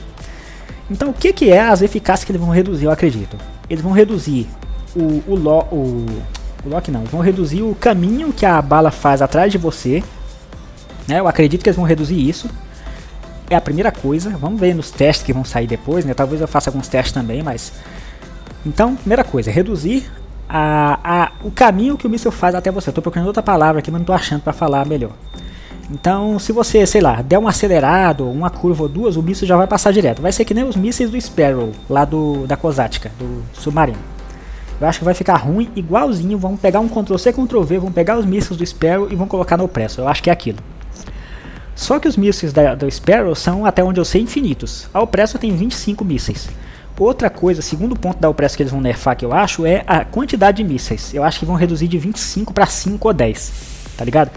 Então 0.90 1.10
o 1.10 1.14
que, 1.14 1.32
que 1.32 1.50
é 1.50 1.60
as 1.60 1.82
eficácias 1.82 2.24
que 2.24 2.32
eles 2.32 2.40
vão 2.40 2.50
reduzir, 2.50 2.84
eu 2.84 2.90
acredito? 2.90 3.36
Eles 3.68 3.82
vão 3.82 3.92
reduzir 3.92 4.48
o, 4.94 5.22
o, 5.26 5.34
lo, 5.34 5.60
o, 5.72 6.06
o 6.64 6.68
lock 6.68 6.90
não, 6.90 7.04
vão 7.04 7.20
reduzir 7.20 7.62
o 7.62 7.74
caminho 7.74 8.32
que 8.32 8.46
a 8.46 8.60
bala 8.60 8.90
faz 8.90 9.22
atrás 9.22 9.50
de 9.50 9.58
você. 9.58 10.04
Né? 11.08 11.18
Eu 11.18 11.26
acredito 11.26 11.62
que 11.62 11.68
eles 11.68 11.76
vão 11.76 11.84
reduzir 11.84 12.16
isso. 12.16 12.48
É 13.50 13.56
a 13.56 13.60
primeira 13.60 13.92
coisa. 13.92 14.30
Vamos 14.30 14.60
ver 14.60 14.74
nos 14.74 14.90
testes 14.90 15.24
que 15.24 15.32
vão 15.32 15.44
sair 15.44 15.66
depois, 15.66 16.04
né? 16.04 16.14
Talvez 16.14 16.40
eu 16.40 16.48
faça 16.48 16.70
alguns 16.70 16.88
testes 16.88 17.12
também, 17.12 17.42
mas. 17.42 17.72
Então, 18.64 18.96
primeira 18.96 19.22
coisa, 19.22 19.50
reduzir 19.50 20.10
a, 20.48 20.98
a, 21.04 21.32
o 21.42 21.50
caminho 21.50 21.96
que 21.98 22.06
o 22.06 22.10
míssil 22.10 22.30
faz 22.30 22.54
até 22.54 22.70
você. 22.70 22.90
Tô 22.90 23.02
procurando 23.02 23.26
outra 23.26 23.42
palavra 23.42 23.80
aqui, 23.80 23.90
mas 23.90 24.00
não 24.00 24.06
tô 24.06 24.12
achando 24.12 24.42
para 24.42 24.52
falar 24.52 24.86
melhor. 24.86 25.12
Então, 25.90 26.38
se 26.38 26.50
você, 26.50 26.86
sei 26.86 27.00
lá, 27.00 27.20
der 27.20 27.38
um 27.38 27.46
acelerado, 27.46 28.28
uma 28.28 28.48
curva 28.48 28.84
ou 28.84 28.88
duas, 28.88 29.16
o 29.16 29.22
míssil 29.22 29.46
já 29.46 29.56
vai 29.56 29.66
passar 29.66 29.92
direto. 29.92 30.22
Vai 30.22 30.32
ser 30.32 30.44
que 30.44 30.54
nem 30.54 30.64
os 30.64 30.76
mísseis 30.76 31.10
do 31.10 31.20
Sparrow, 31.20 31.72
lá 31.90 32.04
do, 32.04 32.46
da 32.46 32.56
Kozatka, 32.56 33.12
do 33.18 33.42
submarino. 33.52 33.98
Eu 34.80 34.88
acho 34.88 34.98
que 34.98 35.04
vai 35.04 35.14
ficar 35.14 35.36
ruim, 35.36 35.70
igualzinho. 35.76 36.38
Vamos 36.38 36.60
pegar 36.60 36.80
um 36.80 36.88
Ctrl-C, 36.88 37.32
Ctrl-V, 37.32 37.78
vão 37.78 37.92
pegar 37.92 38.18
os 38.18 38.24
mísseis 38.24 38.56
do 38.56 38.66
Sparrow 38.66 39.08
e 39.10 39.14
vão 39.14 39.28
colocar 39.28 39.56
no 39.56 39.64
Opressor. 39.64 40.04
Eu 40.04 40.08
acho 40.08 40.22
que 40.22 40.30
é 40.30 40.32
aquilo. 40.32 40.58
Só 41.74 41.98
que 41.98 42.06
os 42.06 42.16
mísseis 42.16 42.52
da, 42.52 42.74
do 42.74 42.90
Sparrow 42.90 43.34
são, 43.34 43.66
até 43.66 43.82
onde 43.82 43.98
eu 43.98 44.04
sei, 44.04 44.20
infinitos. 44.20 44.88
A 44.94 45.00
Opressor 45.00 45.40
tem 45.40 45.54
25 45.54 46.04
mísseis. 46.04 46.48
Outra 46.98 47.28
coisa, 47.28 47.60
segundo 47.60 47.96
ponto 47.96 48.20
da 48.20 48.28
Opress 48.28 48.54
que 48.54 48.62
eles 48.62 48.70
vão 48.70 48.80
nerfar 48.80 49.16
que 49.16 49.24
eu 49.24 49.32
acho, 49.32 49.66
é 49.66 49.82
a 49.86 50.04
quantidade 50.04 50.58
de 50.58 50.64
mísseis. 50.64 51.12
Eu 51.12 51.24
acho 51.24 51.40
que 51.40 51.44
vão 51.44 51.56
reduzir 51.56 51.88
de 51.88 51.98
25 51.98 52.54
para 52.54 52.66
5 52.66 53.08
ou 53.08 53.12
10, 53.12 53.52
tá 53.96 54.04
ligado? 54.04 54.30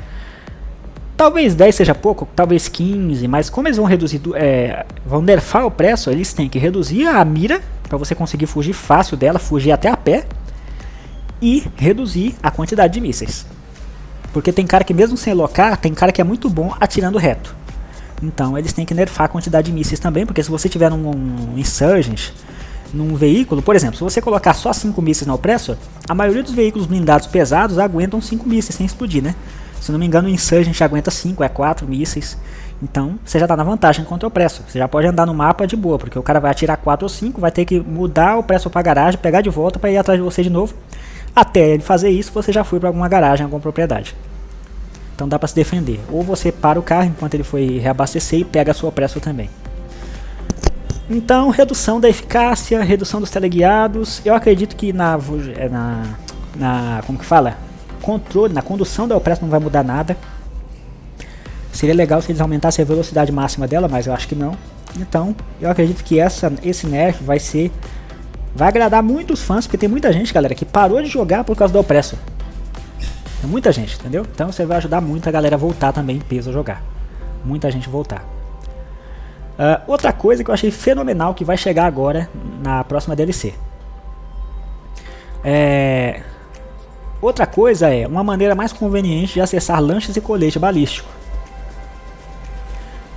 Talvez 1.16 1.54
10 1.54 1.76
seja 1.76 1.96
pouco, 1.96 2.28
talvez 2.36 2.68
15, 2.68 3.28
mas 3.28 3.50
como 3.50 3.68
eles 3.68 3.78
vão 3.78 3.86
reduzir, 3.86 4.22
é, 4.36 4.86
vão 5.06 5.22
nerfar 5.22 5.66
o 5.66 5.72
preço, 5.72 6.10
eles 6.10 6.34
têm 6.34 6.50
que 6.50 6.58
reduzir 6.58 7.06
a 7.06 7.24
mira 7.24 7.62
para 7.88 7.98
você 7.98 8.16
conseguir 8.16 8.48
fugir 8.48 8.74
fácil 8.74 9.16
dela, 9.16 9.40
fugir 9.40 9.72
até 9.72 9.90
a 9.90 9.98
pé 9.98 10.26
e 11.42 11.64
reduzir 11.76 12.36
a 12.42 12.50
quantidade 12.50 12.94
de 12.94 13.02
mísseis. 13.02 13.46
Porque 14.34 14.52
tem 14.52 14.66
cara 14.66 14.84
que 14.84 14.94
mesmo 14.94 15.18
sem 15.18 15.34
locar, 15.34 15.78
tem 15.78 15.94
cara 15.94 16.12
que 16.12 16.22
é 16.22 16.24
muito 16.24 16.50
bom 16.50 16.76
atirando 16.80 17.18
reto. 17.18 17.56
Então 18.22 18.58
eles 18.58 18.74
têm 18.74 18.86
que 18.86 18.94
nerfar 18.94 19.26
a 19.26 19.30
quantidade 19.30 19.68
de 19.68 19.74
mísseis 19.74 20.00
também, 20.00 20.26
porque 20.26 20.44
se 20.44 20.50
você 20.50 20.68
tiver 20.68 20.92
um, 20.92 21.10
um 21.10 21.58
Insurgent 21.58 22.32
num 22.94 23.16
veículo, 23.16 23.62
por 23.62 23.76
exemplo, 23.76 23.98
se 23.98 24.04
você 24.04 24.22
colocar 24.22 24.54
só 24.54 24.72
5 24.74 25.02
mísseis 25.02 25.28
na 25.28 25.34
Oppressor, 25.34 25.76
a 26.08 26.16
maioria 26.16 26.42
dos 26.42 26.54
veículos 26.54 26.88
blindados 26.88 27.28
pesados 27.28 27.78
aguentam 27.78 28.22
5 28.22 28.48
mísseis 28.48 28.76
sem 28.76 28.86
explodir, 28.86 29.22
né? 29.22 29.36
Se 29.80 29.92
não 29.92 30.00
me 30.00 30.06
engano, 30.06 30.28
o 30.28 30.32
Insurgent 30.32 30.82
aguenta 30.82 31.12
5, 31.12 31.44
é 31.44 31.50
4 31.50 31.88
mísseis. 31.88 32.38
Então, 32.82 33.20
você 33.24 33.40
já 33.40 33.46
está 33.46 33.56
na 33.56 33.64
vantagem 33.64 34.06
contra 34.06 34.26
o 34.26 34.30
Oppressor. 34.30 34.66
Você 34.68 34.78
já 34.78 34.88
pode 34.88 35.08
andar 35.08 35.26
no 35.26 35.34
mapa 35.34 35.66
de 35.66 35.76
boa, 35.76 35.98
porque 35.98 36.18
o 36.18 36.24
cara 36.24 36.40
vai 36.40 36.52
atirar 36.52 36.78
4 36.78 37.06
ou 37.06 37.10
5, 37.10 37.42
vai 37.42 37.52
ter 37.52 37.66
que 37.66 37.80
mudar 37.80 38.36
o 38.36 38.40
Oppressor 38.40 38.72
para 38.72 38.82
garagem, 38.82 39.20
pegar 39.20 39.42
de 39.42 39.50
volta 39.50 39.80
para 39.80 39.90
ir 39.90 39.98
atrás 39.98 40.20
de 40.20 40.24
você 40.24 40.44
de 40.44 40.50
novo. 40.50 40.74
Até 41.38 41.70
ele 41.70 41.84
fazer 41.84 42.10
isso, 42.10 42.32
você 42.34 42.52
já 42.52 42.64
foi 42.64 42.80
para 42.80 42.90
alguma 42.90 43.08
garagem, 43.08 43.44
alguma 43.44 43.62
propriedade. 43.62 44.16
Então 45.14 45.30
dá 45.30 45.38
para 45.38 45.48
se 45.48 45.54
defender. 45.54 46.00
Ou 46.12 46.24
você 46.24 46.52
para 46.52 46.80
o 46.80 46.82
carro 46.82 47.10
enquanto 47.10 47.36
ele 47.36 47.44
foi 47.44 47.78
reabastecer 47.78 48.40
e 48.40 48.44
pega 48.44 48.72
a 48.72 48.74
sua 48.74 48.92
pressa 48.92 49.20
também. 49.20 49.48
Então, 51.08 51.52
redução 51.52 52.00
da 52.00 52.10
eficácia, 52.10 52.82
redução 52.84 53.20
dos 53.20 53.30
teleguiados. 53.30 54.20
Eu 54.26 54.34
acredito 54.34 54.76
que 54.76 54.92
na, 54.92 55.20
é, 55.56 55.70
na, 55.70 56.04
na 56.56 57.04
como 57.06 57.20
que 57.20 57.26
fala? 57.26 57.56
Controle, 58.02 58.52
na 58.52 58.64
condução 58.64 59.08
da 59.08 59.16
Opress 59.16 59.40
não 59.40 59.48
vai 59.48 59.60
mudar 59.60 59.84
nada. 59.84 60.18
Seria 61.72 61.94
legal 61.94 62.20
se 62.20 62.32
eles 62.32 62.42
aumentassem 62.42 62.82
a 62.82 62.86
velocidade 62.88 63.32
máxima 63.32 63.68
dela, 63.68 63.88
mas 63.88 64.08
eu 64.08 64.14
acho 64.16 64.28
que 64.28 64.34
não. 64.34 64.58
Então, 65.00 65.36
eu 65.62 65.70
acredito 65.70 66.04
que 66.04 66.20
essa, 66.20 66.52
esse 66.64 66.88
nerf 66.88 67.24
vai 67.24 67.38
ser 67.38 67.72
vai 68.58 68.70
agradar 68.70 69.04
muitos 69.04 69.44
fãs, 69.44 69.68
porque 69.68 69.78
tem 69.78 69.88
muita 69.88 70.12
gente, 70.12 70.34
galera, 70.34 70.56
que 70.56 70.66
parou 70.66 71.00
de 71.00 71.08
jogar 71.08 71.44
por 71.44 71.56
causa 71.56 71.72
do 71.72 71.80
Oppressor. 71.80 72.18
É 73.44 73.46
muita 73.46 73.72
gente, 73.72 73.96
entendeu? 73.96 74.26
Então 74.34 74.52
você 74.52 74.66
vai 74.66 74.78
ajudar 74.78 75.00
muito 75.00 75.30
a 75.30 75.32
galera 75.32 75.56
a 75.56 75.60
voltar 75.60 75.94
também 75.94 76.18
em 76.18 76.20
peso 76.20 76.50
a 76.50 76.54
jogar. 76.54 76.82
Muita 77.46 77.70
gente 77.70 77.88
voltar. 77.88 78.26
Uh, 79.60 79.80
outra 79.86 80.12
coisa 80.12 80.44
que 80.44 80.50
eu 80.50 80.54
achei 80.54 80.72
fenomenal 80.72 81.36
que 81.36 81.46
vai 81.46 81.56
chegar 81.56 81.86
agora 81.86 82.28
na 82.64 82.84
próxima 82.84 83.16
DLC. 83.16 83.54
É... 85.44 86.22
Outra 87.22 87.46
coisa 87.46 87.94
é 87.94 88.08
uma 88.08 88.24
maneira 88.24 88.56
mais 88.56 88.74
conveniente 88.74 89.36
de 89.36 89.42
acessar 89.42 89.80
lanches 89.80 90.16
e 90.16 90.22
colete 90.22 90.58
balístico. 90.58 91.10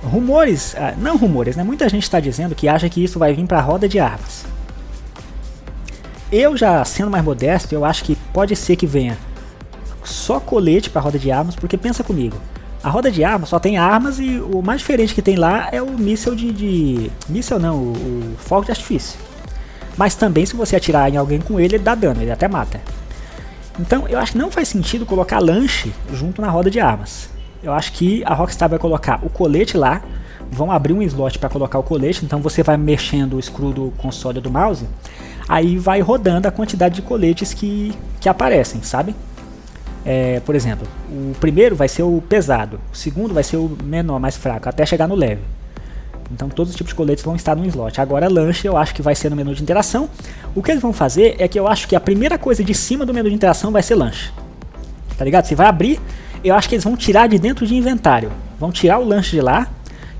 Rumores, 0.03 0.73
uh, 0.73 0.99
não 0.99 1.17
rumores, 1.17 1.55
né? 1.55 1.63
Muita 1.63 1.89
gente 1.89 2.03
está 2.03 2.19
dizendo 2.19 2.53
que 2.53 2.67
acha 2.67 2.87
que 2.89 3.03
isso 3.03 3.17
vai 3.17 3.33
vir 3.33 3.47
para 3.47 3.57
a 3.57 3.61
roda 3.61 3.89
de 3.89 3.99
armas. 3.99 4.45
Eu 6.31 6.55
já 6.55 6.83
sendo 6.85 7.11
mais 7.11 7.23
modesto, 7.23 7.75
eu 7.75 7.83
acho 7.83 8.05
que 8.05 8.15
pode 8.31 8.55
ser 8.55 8.77
que 8.77 8.87
venha 8.87 9.17
só 10.03 10.39
colete 10.39 10.89
para 10.89 11.01
roda 11.01 11.19
de 11.19 11.31
armas, 11.31 11.55
porque 11.55 11.77
pensa 11.77 12.03
comigo. 12.03 12.37
A 12.83 12.89
roda 12.89 13.11
de 13.11 13.23
armas 13.23 13.49
só 13.49 13.59
tem 13.59 13.77
armas 13.77 14.17
e 14.17 14.39
o 14.39 14.61
mais 14.61 14.79
diferente 14.79 15.13
que 15.13 15.21
tem 15.21 15.35
lá 15.35 15.69
é 15.71 15.81
o 15.81 15.91
míssel 15.91 16.33
de. 16.33 16.51
de 16.51 17.11
míssel 17.29 17.59
não, 17.59 17.75
o, 17.75 17.91
o 17.91 18.35
fogo 18.37 18.65
de 18.65 18.71
artifício. 18.71 19.19
Mas 19.97 20.15
também 20.15 20.45
se 20.45 20.55
você 20.55 20.75
atirar 20.75 21.13
em 21.13 21.17
alguém 21.17 21.39
com 21.39 21.59
ele, 21.59 21.75
ele 21.75 21.83
dá 21.83 21.93
dano, 21.93 22.21
ele 22.21 22.31
até 22.31 22.47
mata. 22.47 22.81
Então 23.79 24.07
eu 24.07 24.17
acho 24.17 24.31
que 24.31 24.37
não 24.37 24.49
faz 24.49 24.69
sentido 24.69 25.05
colocar 25.05 25.39
lanche 25.39 25.91
junto 26.11 26.41
na 26.41 26.49
roda 26.49 26.71
de 26.71 26.79
armas. 26.79 27.29
Eu 27.61 27.73
acho 27.73 27.91
que 27.91 28.23
a 28.25 28.33
Rockstar 28.33 28.69
vai 28.69 28.79
colocar 28.79 29.19
o 29.23 29.29
colete 29.29 29.77
lá, 29.77 30.01
vão 30.49 30.71
abrir 30.71 30.93
um 30.93 31.01
slot 31.03 31.37
para 31.37 31.49
colocar 31.49 31.77
o 31.77 31.83
colete, 31.83 32.25
então 32.25 32.41
você 32.41 32.63
vai 32.63 32.77
mexendo 32.77 33.35
o 33.35 33.41
screw 33.41 33.71
do 33.71 33.93
console 33.97 34.41
do 34.41 34.49
mouse, 34.49 34.87
aí 35.47 35.77
vai 35.77 36.01
rodando 36.01 36.47
a 36.47 36.51
quantidade 36.51 36.95
de 36.95 37.01
coletes 37.01 37.53
que, 37.53 37.93
que 38.19 38.29
aparecem, 38.29 38.81
sabe? 38.83 39.15
É, 40.03 40.39
por 40.41 40.55
exemplo, 40.55 40.87
o 41.09 41.33
primeiro 41.39 41.75
vai 41.75 41.87
ser 41.87 42.03
o 42.03 42.23
pesado, 42.27 42.79
o 42.91 42.95
segundo 42.95 43.33
vai 43.33 43.43
ser 43.43 43.57
o 43.57 43.77
menor, 43.83 44.19
mais 44.19 44.35
fraco, 44.35 44.67
até 44.67 44.85
chegar 44.85 45.07
no 45.07 45.15
leve. 45.15 45.41
Então 46.33 46.49
todos 46.49 46.71
os 46.71 46.75
tipos 46.75 46.91
de 46.91 46.95
coletes 46.95 47.23
vão 47.23 47.35
estar 47.35 47.55
no 47.55 47.65
slot. 47.65 47.99
Agora 47.99 48.29
lanche 48.29 48.67
eu 48.67 48.77
acho 48.77 48.95
que 48.95 49.01
vai 49.01 49.13
ser 49.13 49.29
no 49.29 49.35
menu 49.35 49.53
de 49.53 49.61
interação. 49.61 50.09
O 50.55 50.63
que 50.63 50.71
eles 50.71 50.81
vão 50.81 50.93
fazer 50.93 51.35
é 51.37 51.47
que 51.47 51.59
eu 51.59 51.67
acho 51.67 51.87
que 51.87 51.95
a 51.95 51.99
primeira 51.99 52.37
coisa 52.37 52.63
de 52.63 52.73
cima 52.73 53.05
do 53.05 53.13
menu 53.13 53.29
de 53.29 53.35
interação 53.35 53.71
vai 53.71 53.83
ser 53.83 53.95
lanche. 53.95 54.31
Tá 55.17 55.25
ligado? 55.25 55.45
Você 55.45 55.55
vai 55.55 55.67
abrir, 55.67 55.99
eu 56.43 56.55
acho 56.55 56.69
que 56.69 56.75
eles 56.75 56.83
vão 56.83 56.95
tirar 56.95 57.27
de 57.27 57.37
dentro 57.37 57.67
de 57.67 57.75
inventário. 57.75 58.31
Vão 58.57 58.71
tirar 58.71 58.97
o 58.99 59.03
lanche 59.03 59.31
de 59.31 59.41
lá 59.41 59.67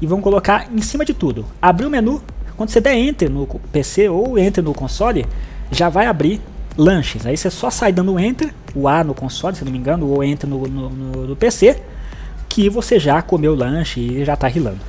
e 0.02 0.06
vão 0.06 0.20
colocar 0.20 0.68
em 0.72 0.82
cima 0.82 1.06
de 1.06 1.14
tudo. 1.14 1.46
Abrir 1.62 1.86
o 1.86 1.90
menu, 1.90 2.22
quando 2.58 2.70
você 2.70 2.82
der 2.82 2.96
enter 2.96 3.30
no 3.30 3.48
PC 3.72 4.10
ou 4.10 4.38
enter 4.38 4.64
no 4.64 4.74
console, 4.74 5.26
já 5.72 5.90
vai 5.90 6.06
abrir 6.06 6.42
lanches. 6.78 7.26
Aí 7.26 7.36
você 7.36 7.50
só 7.50 7.70
sai 7.70 7.92
dando 7.92 8.20
enter, 8.20 8.54
o 8.76 8.88
A 8.88 9.04
no 9.04 9.14
console, 9.14 9.56
se 9.56 9.64
não 9.64 9.72
me 9.72 9.78
engano, 9.78 10.08
ou 10.08 10.24
enter 10.24 10.50
no, 10.50 10.68
no, 10.68 10.90
no, 10.90 11.28
no 11.28 11.36
PC, 11.36 11.82
que 12.48 12.70
você 12.70 13.00
já 13.00 13.22
comeu 13.22 13.54
o 13.54 13.56
lanche 13.56 14.00
e 14.00 14.26
já 14.26 14.34
está 14.34 14.48
rilando. 14.48 14.80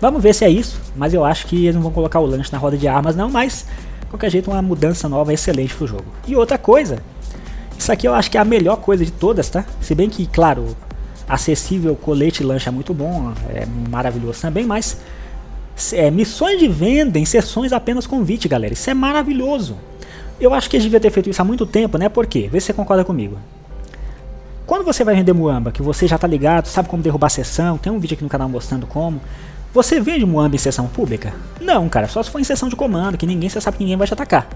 Vamos 0.00 0.22
ver 0.22 0.34
se 0.34 0.44
é 0.44 0.50
isso, 0.50 0.80
mas 0.96 1.14
eu 1.14 1.24
acho 1.24 1.46
que 1.46 1.64
eles 1.64 1.74
não 1.74 1.82
vão 1.82 1.90
colocar 1.90 2.20
o 2.20 2.26
lanche 2.26 2.52
na 2.52 2.58
roda 2.58 2.76
de 2.76 2.86
armas 2.86 3.16
não, 3.16 3.30
mas 3.30 3.66
qualquer 4.10 4.30
jeito 4.30 4.50
uma 4.50 4.60
mudança 4.60 5.08
nova 5.08 5.32
excelente 5.32 5.74
pro 5.74 5.86
jogo. 5.86 6.04
E 6.26 6.36
outra 6.36 6.58
coisa, 6.58 6.98
isso 7.78 7.90
aqui 7.90 8.06
eu 8.06 8.14
acho 8.14 8.30
que 8.30 8.36
é 8.36 8.40
a 8.40 8.44
melhor 8.44 8.76
coisa 8.76 9.04
de 9.04 9.10
todas, 9.10 9.48
tá? 9.48 9.64
Se 9.80 9.94
bem 9.94 10.08
que, 10.08 10.26
claro, 10.26 10.76
acessível 11.28 11.96
colete 11.96 12.44
lanche 12.44 12.68
é 12.68 12.72
muito 12.72 12.92
bom, 12.92 13.32
é 13.48 13.66
maravilhoso 13.90 14.40
também, 14.40 14.66
mas 14.66 14.98
é, 15.92 16.10
missões 16.10 16.58
de 16.58 16.68
venda 16.68 17.18
em 17.18 17.24
sessões 17.24 17.72
apenas 17.72 18.06
convite, 18.06 18.48
galera. 18.48 18.72
Isso 18.72 18.88
é 18.88 18.94
maravilhoso. 18.94 19.76
Eu 20.40 20.52
acho 20.52 20.68
que 20.68 20.76
eles 20.76 20.84
deviam 20.84 21.00
ter 21.00 21.10
feito 21.10 21.30
isso 21.30 21.40
há 21.40 21.44
muito 21.44 21.66
tempo, 21.66 21.96
né? 21.96 22.08
Por 22.08 22.26
quê? 22.26 22.48
Vê 22.50 22.60
se 22.60 22.66
você 22.66 22.72
concorda 22.72 23.04
comigo. 23.04 23.38
Quando 24.66 24.84
você 24.84 25.04
vai 25.04 25.14
vender 25.14 25.32
Muamba, 25.32 25.70
que 25.70 25.82
você 25.82 26.06
já 26.06 26.16
tá 26.16 26.26
ligado, 26.26 26.66
sabe 26.66 26.88
como 26.88 27.02
derrubar 27.02 27.26
a 27.26 27.30
sessão, 27.30 27.76
tem 27.76 27.92
um 27.92 27.98
vídeo 27.98 28.14
aqui 28.14 28.24
no 28.24 28.30
canal 28.30 28.48
mostrando 28.48 28.86
como. 28.86 29.20
Você 29.74 30.00
vende 30.00 30.24
Muamba 30.24 30.54
em 30.54 30.58
sessão 30.58 30.86
pública? 30.86 31.34
Não, 31.60 31.88
cara, 31.88 32.08
só 32.08 32.22
se 32.22 32.30
for 32.30 32.40
em 32.40 32.44
sessão 32.44 32.68
de 32.68 32.76
comando, 32.76 33.18
que 33.18 33.26
ninguém 33.26 33.48
você 33.48 33.60
sabe 33.60 33.76
que 33.76 33.84
ninguém 33.84 33.96
vai 33.96 34.06
te 34.06 34.14
atacar. 34.14 34.48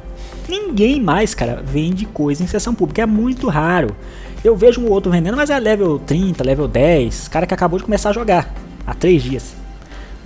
Ninguém 0.48 1.00
mais, 1.00 1.34
cara, 1.34 1.62
vende 1.62 2.06
coisa 2.06 2.42
em 2.42 2.46
sessão 2.46 2.75
pública, 2.75 3.02
é 3.02 3.06
muito 3.06 3.48
raro. 3.48 3.94
Eu 4.42 4.56
vejo 4.56 4.80
um 4.80 4.88
outro 4.88 5.10
vendendo, 5.10 5.37
mas 5.37 5.50
é 5.50 5.58
level 5.58 5.98
30, 5.98 6.42
level 6.44 6.68
10, 6.68 7.28
cara 7.28 7.46
que 7.46 7.52
acabou 7.52 7.78
de 7.78 7.84
começar 7.84 8.10
a 8.10 8.12
jogar 8.12 8.54
há 8.87 8.94
3 8.94 9.22
dias. 9.22 9.57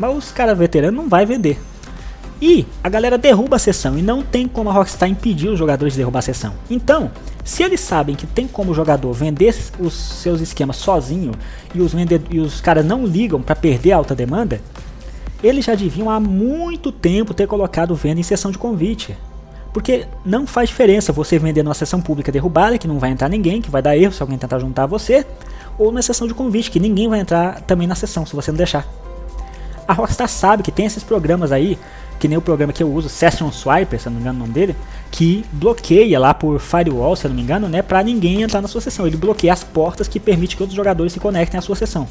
Mas 0.03 0.19
os 0.19 0.33
caras 0.33 0.59
veteranos 0.59 1.01
não 1.01 1.09
vai 1.09 1.25
vender. 1.25 1.61
E 2.41 2.67
a 2.83 2.89
galera 2.89 3.17
derruba 3.17 3.55
a 3.55 3.59
sessão 3.61 3.97
e 3.97 4.03
não 4.03 4.21
tem 4.21 4.49
como 4.49 4.69
a 4.69 4.73
Rockstar 4.73 5.09
impedir 5.09 5.49
os 5.49 5.57
jogadores 5.57 5.93
de 5.95 5.99
derrubar 5.99 6.19
a 6.19 6.23
sessão. 6.23 6.55
Então, 6.69 7.09
se 7.45 7.63
eles 7.63 7.79
sabem 7.79 8.17
que 8.17 8.27
tem 8.27 8.49
como 8.49 8.73
o 8.73 8.75
jogador 8.75 9.13
vender 9.13 9.57
os 9.79 9.95
seus 9.95 10.41
esquemas 10.41 10.75
sozinho 10.75 11.31
e 11.73 11.81
os, 11.81 11.93
e 12.33 12.41
os 12.41 12.61
caras 12.61 12.85
não 12.85 13.07
ligam 13.07 13.41
para 13.41 13.55
perder 13.55 13.93
a 13.93 13.97
alta 13.99 14.13
demanda, 14.13 14.61
eles 15.41 15.65
já 15.65 15.77
deviam 15.77 16.11
há 16.11 16.19
muito 16.19 16.91
tempo 16.91 17.33
ter 17.33 17.47
colocado 17.47 17.95
venda 17.95 18.19
em 18.19 18.25
sessão 18.25 18.51
de 18.51 18.59
convite. 18.59 19.17
Porque 19.73 20.09
não 20.27 20.49
faz 20.49 20.69
diferença 20.69 21.13
você 21.13 21.39
vender 21.39 21.63
numa 21.63 21.75
sessão 21.75 22.01
pública 22.01 22.33
derrubada, 22.33 22.77
que 22.77 22.89
não 22.89 22.99
vai 22.99 23.11
entrar 23.11 23.29
ninguém, 23.29 23.63
que 23.63 23.71
vai 23.71 23.81
dar 23.81 23.97
erro 23.97 24.13
se 24.13 24.21
alguém 24.21 24.37
tentar 24.37 24.59
juntar 24.59 24.87
você, 24.87 25.25
ou 25.79 25.93
na 25.93 26.03
sessão 26.03 26.27
de 26.27 26.35
convite, 26.35 26.73
que 26.73 26.81
ninguém 26.81 27.09
vai 27.09 27.21
entrar 27.21 27.61
também 27.61 27.87
na 27.87 27.95
sessão 27.95 28.27
se 28.27 28.35
você 28.35 28.51
não 28.51 28.59
deixar. 28.59 28.85
A 29.87 29.93
Rockstar 29.93 30.29
sabe 30.29 30.63
que 30.63 30.71
tem 30.71 30.87
esses 30.87 31.03
programas 31.03 31.53
aí, 31.53 31.79
que 32.19 32.29
nem 32.29 32.39
o 32.39 32.43
programa 32.43 32.73
que 32.73 32.83
eu 32.83 32.93
uso, 32.93 33.09
Session 33.09 33.51
Swiper, 33.51 34.01
se 34.01 34.07
eu 34.07 34.11
não 34.11 34.17
me 34.17 34.23
engano 34.23 34.39
o 34.39 34.41
nome 34.43 34.53
dele, 34.53 34.77
que 35.11 35.45
bloqueia 35.53 36.19
lá 36.21 36.33
por 36.33 36.61
firewall, 36.61 37.17
se 37.17 37.27
eu 37.27 37.29
não 37.31 37.37
me 37.37 37.43
engano, 37.43 37.69
né, 37.69 37.83
para 37.83 38.03
ninguém 38.03 38.43
entrar 38.43 38.61
na 38.61 38.69
sua 38.69 38.81
sessão. 38.81 39.07
Ele 39.07 39.17
bloqueia 39.17 39.53
as 39.53 39.65
portas 39.65 40.07
que 40.07 40.21
permite 40.21 40.57
que 40.57 40.63
outros 40.63 40.77
jogadores 40.77 41.13
se 41.13 41.21
conectem 41.21 41.59
à 41.59 41.61
sua 41.61 41.75
sessão. 41.75 42.07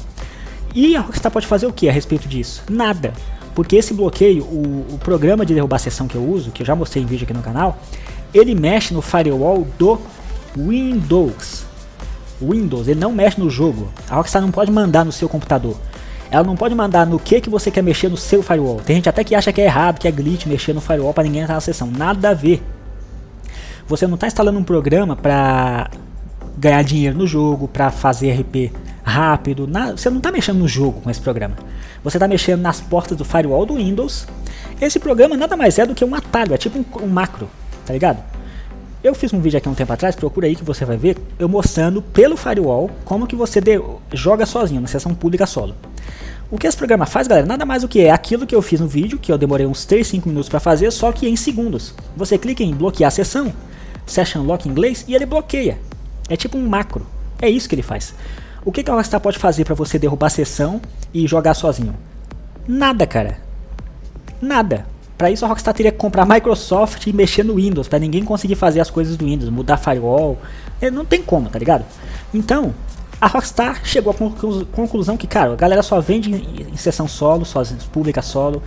E 0.74 0.96
a 0.96 1.00
Rockstar 1.00 1.32
pode 1.32 1.46
fazer 1.46 1.66
o 1.66 1.72
que 1.72 1.88
a 1.88 1.92
respeito 1.92 2.28
disso? 2.28 2.62
Nada. 2.70 3.12
Porque 3.54 3.76
esse 3.76 3.92
bloqueio, 3.92 4.44
o, 4.44 4.86
o 4.94 4.98
programa 4.98 5.44
de 5.44 5.54
derrubar 5.54 5.76
a 5.76 5.78
sessão 5.78 6.08
que 6.08 6.14
eu 6.14 6.24
uso, 6.24 6.50
que 6.50 6.62
eu 6.62 6.66
já 6.66 6.74
mostrei 6.74 7.02
em 7.02 7.06
vídeo 7.06 7.24
aqui 7.24 7.34
no 7.34 7.42
canal, 7.42 7.78
ele 8.32 8.54
mexe 8.54 8.94
no 8.94 9.02
firewall 9.02 9.66
do 9.78 9.98
Windows. 10.56 11.64
Windows, 12.40 12.88
ele 12.88 12.98
não 12.98 13.12
mexe 13.12 13.38
no 13.38 13.50
jogo. 13.50 13.88
A 14.08 14.16
Rockstar 14.16 14.40
não 14.40 14.50
pode 14.50 14.70
mandar 14.70 15.04
no 15.04 15.12
seu 15.12 15.28
computador. 15.28 15.76
Ela 16.32 16.44
não 16.44 16.56
pode 16.56 16.74
mandar 16.74 17.06
no 17.06 17.18
que 17.18 17.42
que 17.42 17.50
você 17.50 17.70
quer 17.70 17.82
mexer 17.82 18.08
no 18.08 18.16
seu 18.16 18.42
firewall. 18.42 18.80
Tem 18.80 18.96
gente 18.96 19.06
até 19.06 19.22
que 19.22 19.34
acha 19.34 19.52
que 19.52 19.60
é 19.60 19.66
errado, 19.66 19.98
que 19.98 20.08
é 20.08 20.10
glitch 20.10 20.46
mexer 20.46 20.72
no 20.72 20.80
firewall 20.80 21.12
para 21.12 21.24
ninguém 21.24 21.42
entrar 21.42 21.56
na 21.56 21.60
sessão. 21.60 21.90
Nada 21.90 22.30
a 22.30 22.34
ver. 22.34 22.62
Você 23.86 24.06
não 24.06 24.14
está 24.14 24.26
instalando 24.26 24.58
um 24.58 24.64
programa 24.64 25.14
para 25.14 25.90
ganhar 26.56 26.82
dinheiro 26.84 27.18
no 27.18 27.26
jogo, 27.26 27.68
para 27.68 27.90
fazer 27.90 28.32
RP 28.32 28.72
rápido. 29.02 29.66
Na, 29.66 29.90
você 29.90 30.08
não 30.08 30.16
está 30.16 30.32
mexendo 30.32 30.56
no 30.56 30.66
jogo 30.66 31.02
com 31.02 31.10
esse 31.10 31.20
programa. 31.20 31.54
Você 32.02 32.16
está 32.16 32.26
mexendo 32.26 32.62
nas 32.62 32.80
portas 32.80 33.14
do 33.14 33.26
firewall 33.26 33.66
do 33.66 33.74
Windows. 33.74 34.26
Esse 34.80 34.98
programa 34.98 35.36
nada 35.36 35.54
mais 35.54 35.78
é 35.78 35.84
do 35.84 35.94
que 35.94 36.02
um 36.02 36.14
atalho, 36.14 36.54
é 36.54 36.56
tipo 36.56 36.78
um, 36.78 37.04
um 37.04 37.08
macro, 37.08 37.46
tá 37.84 37.92
ligado? 37.92 38.24
Eu 39.04 39.14
fiz 39.14 39.34
um 39.34 39.40
vídeo 39.40 39.58
aqui 39.58 39.68
um 39.68 39.74
tempo 39.74 39.92
atrás, 39.92 40.16
procura 40.16 40.46
aí 40.46 40.56
que 40.56 40.64
você 40.64 40.86
vai 40.86 40.96
ver, 40.96 41.18
eu 41.38 41.48
mostrando 41.48 42.00
pelo 42.00 42.38
firewall 42.38 42.90
como 43.04 43.26
que 43.26 43.36
você 43.36 43.60
de, 43.60 43.78
joga 44.14 44.46
sozinho, 44.46 44.80
na 44.80 44.88
sessão 44.88 45.14
pública 45.14 45.44
solo. 45.44 45.74
O 46.52 46.58
que 46.58 46.66
esse 46.66 46.76
programa 46.76 47.06
faz, 47.06 47.26
galera, 47.26 47.46
nada 47.46 47.64
mais 47.64 47.80
do 47.80 47.88
que 47.88 48.02
é 48.02 48.10
aquilo 48.10 48.46
que 48.46 48.54
eu 48.54 48.60
fiz 48.60 48.78
no 48.78 48.86
vídeo, 48.86 49.18
que 49.18 49.32
eu 49.32 49.38
demorei 49.38 49.64
uns 49.66 49.86
3, 49.86 50.06
5 50.06 50.28
minutos 50.28 50.50
para 50.50 50.60
fazer, 50.60 50.90
só 50.90 51.10
que 51.10 51.26
em 51.26 51.34
segundos. 51.34 51.94
Você 52.14 52.36
clica 52.36 52.62
em 52.62 52.74
bloquear 52.74 53.08
a 53.08 53.10
sessão, 53.10 53.50
Session 54.06 54.42
Lock 54.42 54.68
em 54.68 54.70
inglês, 54.70 55.02
e 55.08 55.14
ele 55.14 55.24
bloqueia. 55.24 55.78
É 56.28 56.36
tipo 56.36 56.58
um 56.58 56.68
macro. 56.68 57.06
É 57.40 57.48
isso 57.48 57.66
que 57.66 57.74
ele 57.74 57.80
faz. 57.80 58.14
O 58.66 58.70
que, 58.70 58.82
que 58.82 58.90
a 58.90 58.94
Rockstar 58.94 59.18
pode 59.18 59.38
fazer 59.38 59.64
para 59.64 59.74
você 59.74 59.98
derrubar 59.98 60.26
a 60.26 60.28
sessão 60.28 60.78
e 61.14 61.26
jogar 61.26 61.54
sozinho? 61.54 61.94
Nada, 62.68 63.06
cara. 63.06 63.38
Nada. 64.38 64.84
Para 65.16 65.30
isso 65.30 65.46
a 65.46 65.48
Rockstar 65.48 65.72
teria 65.72 65.90
que 65.90 65.96
comprar 65.96 66.26
Microsoft 66.26 67.06
e 67.06 67.14
mexer 67.14 67.44
no 67.44 67.54
Windows, 67.54 67.88
para 67.88 67.98
ninguém 67.98 68.26
conseguir 68.26 68.56
fazer 68.56 68.80
as 68.80 68.90
coisas 68.90 69.16
do 69.16 69.24
Windows, 69.24 69.48
mudar 69.48 69.78
firewall. 69.78 70.36
É, 70.82 70.90
não 70.90 71.06
tem 71.06 71.22
como, 71.22 71.48
tá 71.48 71.58
ligado? 71.58 71.86
Então, 72.34 72.74
a 73.22 73.28
Rockstar 73.28 73.82
chegou 73.84 74.12
à 74.12 74.66
conclusão 74.72 75.16
que, 75.16 75.28
cara, 75.28 75.52
a 75.52 75.54
galera 75.54 75.80
só 75.80 76.00
vende 76.00 76.34
em, 76.34 76.76
sessão 76.76 77.06
solo, 77.06 77.44
só 77.44 77.62
pública 77.92 78.20
solo. 78.20 78.60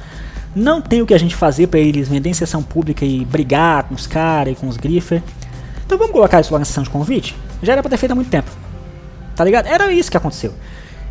Não 0.56 0.82
tem 0.82 1.02
o 1.02 1.06
que 1.06 1.13
a 1.13 1.18
gente 1.18 1.36
fazer 1.36 1.68
para 1.68 1.82
eles 1.82 2.08
vender 2.08 2.30
em 2.30 2.34
sessão 2.34 2.63
pública 2.63 3.04
e 3.04 3.26
brigar 3.26 3.84
com 3.84 3.94
os 3.94 4.08
caras 4.08 4.54
e 4.54 4.56
com 4.56 4.70
os 4.70 4.78
griffer. 4.78 5.22
Então 5.86 5.98
vamos 5.98 6.13
colocar 6.13 6.39
isso 6.39 6.54
lá 6.54 6.60
na 6.60 6.63
sessão 6.63 6.86
de 6.86 6.89
convite? 6.89 7.36
Já 7.62 7.74
era 7.74 7.82
pra 7.82 7.89
ter 7.89 7.98
feito 7.98 8.13
há 8.13 8.15
muito 8.15 8.30
tempo. 8.30 8.50
Tá 9.36 9.44
ligado? 9.44 9.68
Era 9.68 9.91
isso 9.91 10.10
que 10.10 10.15
aconteceu. 10.15 10.54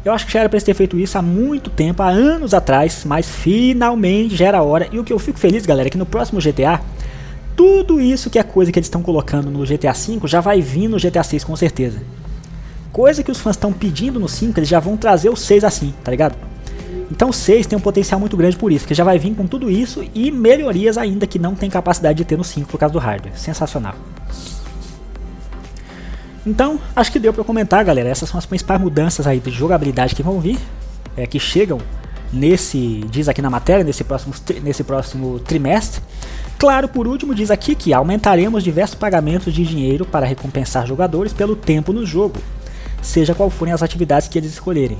Eu 0.02 0.14
acho 0.14 0.24
que 0.24 0.32
já 0.32 0.40
era 0.40 0.48
pra 0.48 0.56
eles 0.56 0.64
ter 0.64 0.72
feito 0.72 0.98
isso 0.98 1.18
há 1.18 1.22
muito 1.22 1.68
tempo, 1.68 2.02
há 2.02 2.08
anos 2.08 2.54
atrás, 2.54 3.02
mas 3.04 3.28
finalmente 3.28 4.34
já 4.34 4.46
era 4.46 4.62
hora. 4.62 4.88
E 4.90 4.98
o 4.98 5.04
que 5.04 5.12
eu 5.12 5.18
fico 5.18 5.38
feliz, 5.38 5.66
galera, 5.66 5.88
é 5.88 5.90
que 5.90 5.98
no 5.98 6.06
próximo 6.06 6.40
GTA, 6.40 6.80
tudo 7.54 8.00
isso 8.00 8.30
que 8.30 8.38
é 8.38 8.42
coisa 8.42 8.72
que 8.72 8.78
eles 8.78 8.86
estão 8.86 9.02
colocando 9.02 9.50
no 9.50 9.66
GTA 9.66 9.92
V 9.92 10.20
já 10.24 10.40
vai 10.40 10.62
vir 10.62 10.88
no 10.88 10.96
GTA 10.96 11.22
6 11.22 11.44
com 11.44 11.54
certeza. 11.54 12.00
Coisa 12.94 13.24
que 13.24 13.30
os 13.32 13.40
fãs 13.40 13.56
estão 13.56 13.72
pedindo 13.72 14.20
no 14.20 14.28
5, 14.28 14.56
eles 14.56 14.68
já 14.68 14.78
vão 14.78 14.96
trazer 14.96 15.28
o 15.28 15.34
6 15.34 15.64
assim, 15.64 15.92
tá 16.04 16.12
ligado? 16.12 16.36
Então 17.10 17.30
o 17.30 17.32
6 17.32 17.66
tem 17.66 17.76
um 17.76 17.80
potencial 17.80 18.20
muito 18.20 18.36
grande 18.36 18.56
por 18.56 18.70
isso, 18.70 18.86
que 18.86 18.94
já 18.94 19.02
vai 19.02 19.18
vir 19.18 19.34
com 19.34 19.48
tudo 19.48 19.68
isso 19.68 20.04
e 20.14 20.30
melhorias 20.30 20.96
ainda 20.96 21.26
que 21.26 21.36
não 21.36 21.56
tem 21.56 21.68
capacidade 21.68 22.18
de 22.18 22.24
ter 22.24 22.38
no 22.38 22.44
5 22.44 22.70
por 22.70 22.78
causa 22.78 22.92
do 22.92 23.00
hardware. 23.00 23.36
Sensacional. 23.36 23.96
Então, 26.46 26.78
acho 26.94 27.10
que 27.10 27.18
deu 27.18 27.32
para 27.32 27.42
comentar, 27.42 27.84
galera. 27.84 28.08
Essas 28.08 28.28
são 28.28 28.38
as 28.38 28.46
principais 28.46 28.80
mudanças 28.80 29.26
aí 29.26 29.40
de 29.40 29.50
jogabilidade 29.50 30.14
que 30.14 30.22
vão 30.22 30.38
vir, 30.38 30.60
é, 31.16 31.26
que 31.26 31.40
chegam 31.40 31.80
nesse, 32.32 33.04
diz 33.10 33.28
aqui 33.28 33.42
na 33.42 33.50
matéria, 33.50 33.82
nesse 33.82 34.04
próximo, 34.04 34.32
nesse 34.62 34.84
próximo 34.84 35.40
trimestre. 35.40 36.00
Claro, 36.56 36.86
por 36.86 37.08
último, 37.08 37.34
diz 37.34 37.50
aqui 37.50 37.74
que 37.74 37.92
aumentaremos 37.92 38.62
diversos 38.62 38.94
pagamentos 38.94 39.52
de 39.52 39.64
dinheiro 39.64 40.06
para 40.06 40.24
recompensar 40.24 40.86
jogadores 40.86 41.32
pelo 41.32 41.56
tempo 41.56 41.92
no 41.92 42.06
jogo, 42.06 42.38
seja 43.04 43.34
qual 43.34 43.50
forem 43.50 43.72
as 43.72 43.82
atividades 43.82 44.28
que 44.28 44.38
eles 44.38 44.52
escolherem. 44.52 44.98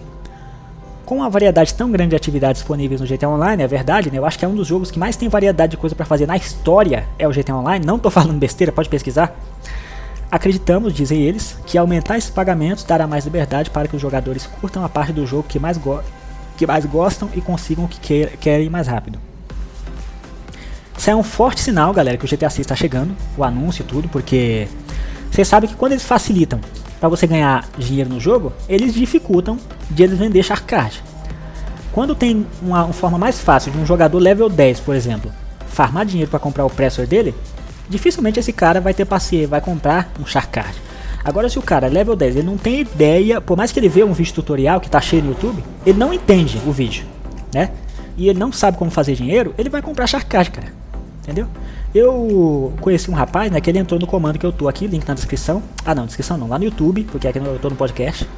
Com 1.05 1.23
a 1.23 1.29
variedade 1.29 1.75
tão 1.75 1.91
grande 1.91 2.11
de 2.11 2.17
atividades 2.17 2.61
disponíveis 2.61 3.01
no 3.01 3.07
GTA 3.07 3.29
Online, 3.29 3.63
é 3.63 3.67
verdade, 3.67 4.11
né? 4.11 4.19
Eu 4.19 4.25
acho 4.25 4.39
que 4.39 4.45
é 4.45 4.49
um 4.49 4.55
dos 4.55 4.67
jogos 4.67 4.91
que 4.91 4.99
mais 4.99 5.17
tem 5.17 5.29
variedade 5.29 5.73
de 5.73 5.77
coisa 5.77 5.95
para 5.95 6.07
fazer 6.07 6.27
na 6.27 6.37
história 6.37 7.07
é 7.19 7.29
o 7.29 7.31
GTA 7.31 7.55
Online. 7.57 7.85
Não 7.85 7.99
tô 7.99 8.09
falando 8.11 8.39
besteira, 8.39 8.73
pode 8.73 8.89
pesquisar. 8.89 9.37
Acreditamos, 10.31 10.93
dizem 10.93 11.21
eles, 11.21 11.57
que 11.67 11.77
aumentar 11.77 12.17
esses 12.17 12.31
pagamentos 12.31 12.85
dará 12.85 13.07
mais 13.07 13.25
liberdade 13.25 13.71
para 13.71 13.87
que 13.87 13.95
os 13.95 14.03
jogadores 14.03 14.47
curtam 14.47 14.85
a 14.85 14.89
parte 14.89 15.13
do 15.13 15.27
jogo 15.27 15.45
que 15.49 15.59
mais, 15.59 15.77
go 15.77 16.01
que 16.57 16.67
mais 16.67 16.85
gostam 16.87 17.29
e 17.35 17.41
consigam 17.41 17.85
o 17.85 17.89
que 17.89 18.01
quer 18.01 18.37
querem 18.39 18.71
mais 18.71 18.87
rápido. 18.87 19.19
Isso 20.97 21.11
é 21.11 21.15
um 21.15 21.23
forte 21.23 21.61
sinal, 21.61 21.93
galera, 21.93 22.17
que 22.17 22.25
o 22.25 22.29
GTA 22.29 22.49
6 22.49 22.61
está 22.61 22.75
chegando, 22.75 23.15
o 23.37 23.45
anúncio 23.45 23.83
e 23.83 23.85
tudo, 23.85 24.09
porque 24.09 24.69
vocês 25.31 25.47
sabem 25.47 25.69
que 25.69 25.77
quando 25.77 25.93
eles 25.93 26.05
facilitam 26.05 26.61
para 27.05 27.11
você 27.11 27.27
ganhar 27.27 27.69
dinheiro 27.77 28.09
no 28.09 28.19
jogo, 28.19 28.51
eles 28.67 28.95
dificultam 28.95 29.59
de 29.91 30.03
eles 30.03 30.19
vender 30.19 30.43
Shark 30.43 30.65
Card. 30.65 31.03
Quando 31.93 32.15
tem 32.15 32.47
uma, 32.63 32.85
uma 32.85 32.95
forma 32.95 33.19
mais 33.19 33.39
fácil 33.39 33.71
de 33.71 33.77
um 33.77 33.85
jogador 33.85 34.19
level 34.19 34.49
10, 34.49 34.81
por 34.81 34.97
exemplo, 34.97 35.31
farmar 35.69 36.07
dinheiro 36.07 36.31
para 36.31 36.41
comprar 36.41 36.65
o 36.65 36.71
pressor 36.71 37.07
dele, 37.07 37.35
dificilmente 37.91 38.41
esse 38.41 38.55
cara 38.55 38.81
vai 38.81 38.95
ter 38.95 39.05
paciência, 39.05 39.47
vai 39.47 39.61
comprar 39.61 40.11
um 40.19 40.25
Sharkcard. 40.25 40.75
Agora 41.23 41.47
se 41.51 41.59
o 41.59 41.63
cara 41.63 41.89
é 41.89 41.91
level 41.91 42.17
10, 42.17 42.37
ele 42.37 42.47
não 42.47 42.57
tem 42.57 42.81
ideia, 42.81 43.39
por 43.39 43.55
mais 43.55 43.71
que 43.71 43.79
ele 43.79 43.91
veja 43.91 44.07
um 44.07 44.15
vídeo 44.15 44.33
tutorial 44.33 44.81
que 44.81 44.89
tá 44.89 44.99
cheio 44.99 45.25
no 45.25 45.33
YouTube, 45.33 45.63
ele 45.85 45.99
não 45.99 46.11
entende 46.11 46.59
o 46.67 46.73
vídeo, 46.73 47.05
né? 47.53 47.71
E 48.17 48.31
ele 48.31 48.39
não 48.39 48.51
sabe 48.51 48.79
como 48.79 48.91
fazer 48.91 49.15
dinheiro, 49.15 49.55
ele 49.59 49.69
vai 49.69 49.83
comprar 49.83 50.07
Sharkcard, 50.07 50.51
cara. 50.51 50.73
Entendeu? 51.23 51.49
Eu 51.95 52.73
conheci 52.81 53.09
um 53.09 53.15
rapaz, 53.15 53.53
né, 53.53 53.61
que 53.61 53.71
ele 53.71 53.79
entrou 53.79 54.01
no 54.01 54.07
comando 54.07 54.37
que 54.37 54.45
eu 54.45 54.53
tô 54.53 54.69
aqui, 54.69 54.87
link 54.89 55.07
na 55.07 55.15
descrição. 55.15 55.63
Ah, 55.85 55.95
não, 55.95 56.07
descrição 56.07 56.37
não, 56.37 56.49
lá 56.49 56.59
no 56.59 56.65
YouTube, 56.65 57.05
porque 57.05 57.29
aqui 57.29 57.39
eu 57.39 57.59
tô 57.61 57.71
no 57.71 57.77
podcast. 57.77 58.29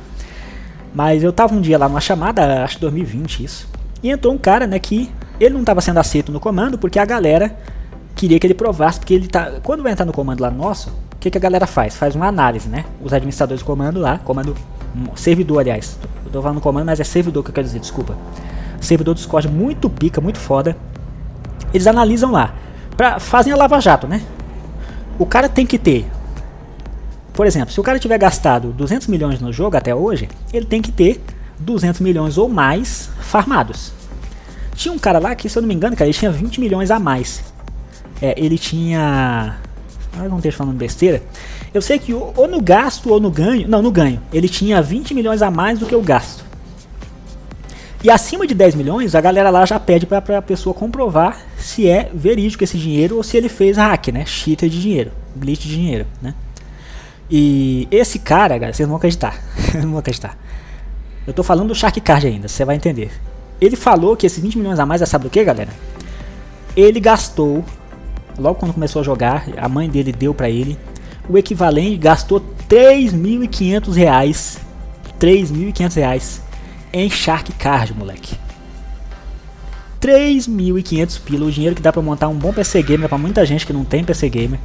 Mas 0.95 1.23
eu 1.23 1.33
tava 1.33 1.55
um 1.55 1.61
dia 1.61 1.79
lá 1.79 1.89
numa 1.89 2.01
chamada, 2.01 2.65
acho 2.65 2.75
que 2.75 2.83
2020 2.83 3.45
isso. 3.45 3.69
E 4.03 4.11
entrou 4.11 4.35
um 4.35 4.39
cara, 4.39 4.67
né, 4.67 4.79
que 4.79 5.11
ele 5.41 5.55
não 5.55 5.61
estava 5.61 5.81
sendo 5.81 5.99
aceito 5.99 6.31
no 6.31 6.39
comando 6.39 6.77
porque 6.77 6.99
a 6.99 7.05
galera 7.07 7.57
queria 8.15 8.39
que 8.39 8.47
ele 8.47 8.55
provasse, 8.55 8.99
porque 8.99 9.15
ele 9.15 9.27
tá. 9.27 9.53
Quando 9.63 9.83
vai 9.83 9.93
entrar 9.93 10.05
no 10.05 10.13
comando 10.13 10.43
lá 10.43 10.51
nosso, 10.51 10.91
o 11.15 11.17
que, 11.19 11.31
que 11.31 11.39
a 11.39 11.41
galera 11.41 11.67
faz? 11.67 11.97
Faz 11.97 12.15
uma 12.15 12.27
análise, 12.27 12.69
né? 12.69 12.85
Os 13.03 13.13
administradores 13.13 13.61
de 13.61 13.65
comando 13.65 13.99
lá, 13.99 14.19
comando. 14.19 14.55
Servidor, 15.15 15.61
aliás. 15.61 15.99
Eu 16.27 16.31
tô 16.31 16.43
falando 16.43 16.61
comando, 16.61 16.87
mas 16.87 17.01
é 17.01 17.05
servidor 17.05 17.43
que 17.43 17.51
eu 17.51 17.55
quero 17.55 17.67
dizer, 17.67 17.79
desculpa. 17.79 18.17
Servidor 18.81 19.15
do 19.15 19.19
Discord 19.19 19.49
muito 19.49 19.89
pica, 19.89 20.21
muito 20.21 20.39
foda. 20.39 20.77
Eles 21.73 21.87
analisam 21.87 22.31
lá. 22.31 22.55
Pra, 22.97 23.21
fazem 23.21 23.53
a 23.53 23.57
lava-jato, 23.57 24.07
né? 24.07 24.23
O 25.19 25.27
cara 25.27 25.49
tem 25.49 25.67
que 25.67 25.79
ter. 25.79 26.07
Por 27.33 27.47
exemplo, 27.47 27.73
se 27.73 27.81
o 27.81 27.83
cara 27.83 27.99
tiver 27.99 28.19
gastado 28.19 28.73
200 28.73 29.09
milhões 29.09 29.41
no 29.41 29.53
jogo 29.53 29.77
até 29.77 29.95
hoje, 29.95 30.29
ele 30.53 30.65
tem 30.65 30.81
que 30.81 30.91
ter 30.91 31.23
200 31.59 32.01
milhões 32.01 32.39
ou 32.39 32.49
mais 32.49 33.11
farmados. 33.21 33.93
Tinha 34.75 34.93
um 34.93 34.99
cara 34.99 35.19
lá 35.19 35.35
que, 35.35 35.49
se 35.49 35.59
eu 35.59 35.63
não 35.63 35.69
me 35.69 35.75
engano, 35.75 35.97
cara, 35.97 36.09
ele 36.09 36.17
tinha 36.17 36.31
20 36.31 36.61
milhões 36.61 36.91
a 36.91 36.99
mais 36.99 37.43
é, 38.21 38.35
ele 38.37 38.59
tinha. 38.59 39.59
Não 40.17 40.37
esteja 40.37 40.57
falando 40.57 40.77
besteira. 40.77 41.23
Eu 41.75 41.83
sei 41.83 41.99
que 41.99 42.15
ou 42.15 42.49
no 42.49 42.61
gasto 42.61 43.11
ou 43.11 43.21
no 43.21 43.31
ganho. 43.31 43.69
Não, 43.69 43.83
no 43.83 43.91
ganho. 43.91 44.21
Ele 44.33 44.49
tinha 44.49 44.81
20 44.81 45.13
milhões 45.13 45.43
a 45.43 45.51
mais 45.51 45.79
do 45.79 45.87
que 45.87 45.95
o 45.95 46.01
gasto. 46.01 46.45
E 48.03 48.11
acima 48.11 48.47
de 48.47 48.55
10 48.55 48.75
milhões, 48.77 49.15
a 49.15 49.21
galera 49.21 49.51
lá 49.51 49.67
já 49.67 49.79
pede 49.79 50.07
para 50.07 50.39
a 50.39 50.43
pessoa 50.43 50.75
comprovar 50.75 51.39
se 51.67 51.89
é 51.89 52.09
verídico 52.15 52.63
esse 52.63 52.79
dinheiro 52.79 53.17
ou 53.17 53.25
se 53.25 53.37
ele 53.37 53.49
fez 53.49 53.77
hack, 53.77 54.09
né? 54.13 54.25
Cheater 54.25 54.69
de 54.69 54.81
dinheiro, 54.81 55.11
glitch 55.35 55.63
de 55.63 55.71
dinheiro, 55.71 56.07
né? 56.23 56.33
E 57.29 57.89
esse 57.91 58.21
cara, 58.21 58.55
galera, 58.57 58.73
vocês 58.73 58.87
não 58.87 58.93
vão 58.93 58.99
acreditar. 58.99 59.43
não 59.75 59.91
vão 59.91 59.99
acreditar. 59.99 60.39
Eu 61.27 61.33
tô 61.33 61.43
falando 61.43 61.67
do 61.69 61.75
Shark 61.75 62.01
Card 62.01 62.25
ainda, 62.25 62.47
você 62.47 62.65
vai 62.65 62.77
entender. 62.77 63.11
Ele 63.61 63.75
falou 63.75 64.17
que 64.17 64.25
esses 64.25 64.41
20 64.41 64.59
milhões 64.59 64.79
a 64.79 64.87
mais 64.87 65.03
é 65.03 65.07
sabe 65.07 65.25
do 65.25 65.31
que, 65.31 65.43
galera? 65.43 65.71
Ele 66.77 67.01
gastou, 67.01 67.65
logo 68.39 68.61
quando 68.61 68.73
começou 68.73 69.01
a 69.01 69.05
jogar, 69.05 69.49
a 69.57 69.69
mãe 69.69 69.91
dele 69.91 70.13
deu 70.13 70.33
para 70.33 70.49
ele, 70.49 70.79
o 71.29 71.37
equivalente, 71.37 71.97
gastou 71.97 72.41
3.500 72.69 73.93
reais. 73.93 74.59
3.500 75.19 75.95
reais 75.97 76.43
em 76.93 77.11
Shark 77.11 77.53
Card, 77.55 77.93
moleque. 77.93 78.46
3.500 80.01 81.21
pila, 81.21 81.47
o 81.47 81.51
dinheiro 81.51 81.75
que 81.75 81.83
dá 81.83 81.93
pra 81.93 82.03
montar 82.03 82.29
um 82.29 82.35
bom 82.35 82.53
PC 82.53 82.83
Gamer 82.83 83.09
pra 83.09 83.19
muita 83.19 83.45
gente 83.45 83.67
que 83.67 83.73
não 83.73 83.85
tem 83.85 84.05
PC 84.05 84.29
Gamer. 84.29 84.59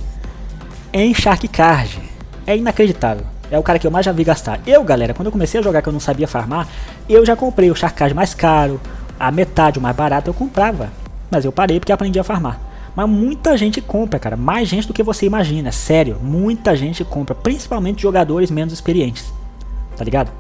Em 0.94 1.14
Shark 1.14 1.48
Card. 1.48 2.00
É 2.46 2.58
inacreditável. 2.58 3.26
É 3.50 3.60
o 3.60 3.64
cara 3.64 3.80
que 3.80 3.86
eu 3.86 3.92
mais 3.92 4.06
já 4.06 4.12
vi 4.12 4.24
gastar. 4.24 4.60
Eu, 4.66 4.84
galera, 4.84 5.14
quando 5.14 5.28
eu 5.28 5.32
comecei 5.32 5.60
a 5.60 5.64
jogar 5.64 5.82
que 5.82 5.90
eu 5.90 5.94
não 5.94 6.00
sabia 6.00 6.28
farmar, 6.28 6.68
eu 7.08 7.26
já 7.26 7.36
comprei 7.36 7.70
o 7.70 7.76
Shark 7.76 7.98
Card 7.98 8.14
mais 8.14 8.34
caro, 8.34 8.80
a 9.20 9.32
metade, 9.32 9.78
o 9.78 9.82
mais 9.82 9.96
barato 9.96 10.30
eu 10.30 10.34
comprava. 10.34 10.90
Mas 11.30 11.46
eu 11.46 11.52
parei 11.52 11.80
porque 11.80 11.92
aprendi 11.92 12.20
a 12.20 12.24
farmar. 12.24 12.60
Mas 12.96 13.08
muita 13.10 13.58
gente 13.58 13.82
compra, 13.82 14.20
cara. 14.20 14.36
Mais 14.36 14.68
gente 14.68 14.88
do 14.88 14.94
que 14.94 15.04
você 15.04 15.26
imagina. 15.26 15.72
Sério, 15.72 16.18
muita 16.22 16.76
gente 16.76 17.04
compra. 17.04 17.34
Principalmente 17.34 18.02
jogadores 18.02 18.52
menos 18.52 18.74
experientes. 18.74 19.32
Tá 19.96 20.04
ligado? 20.04 20.32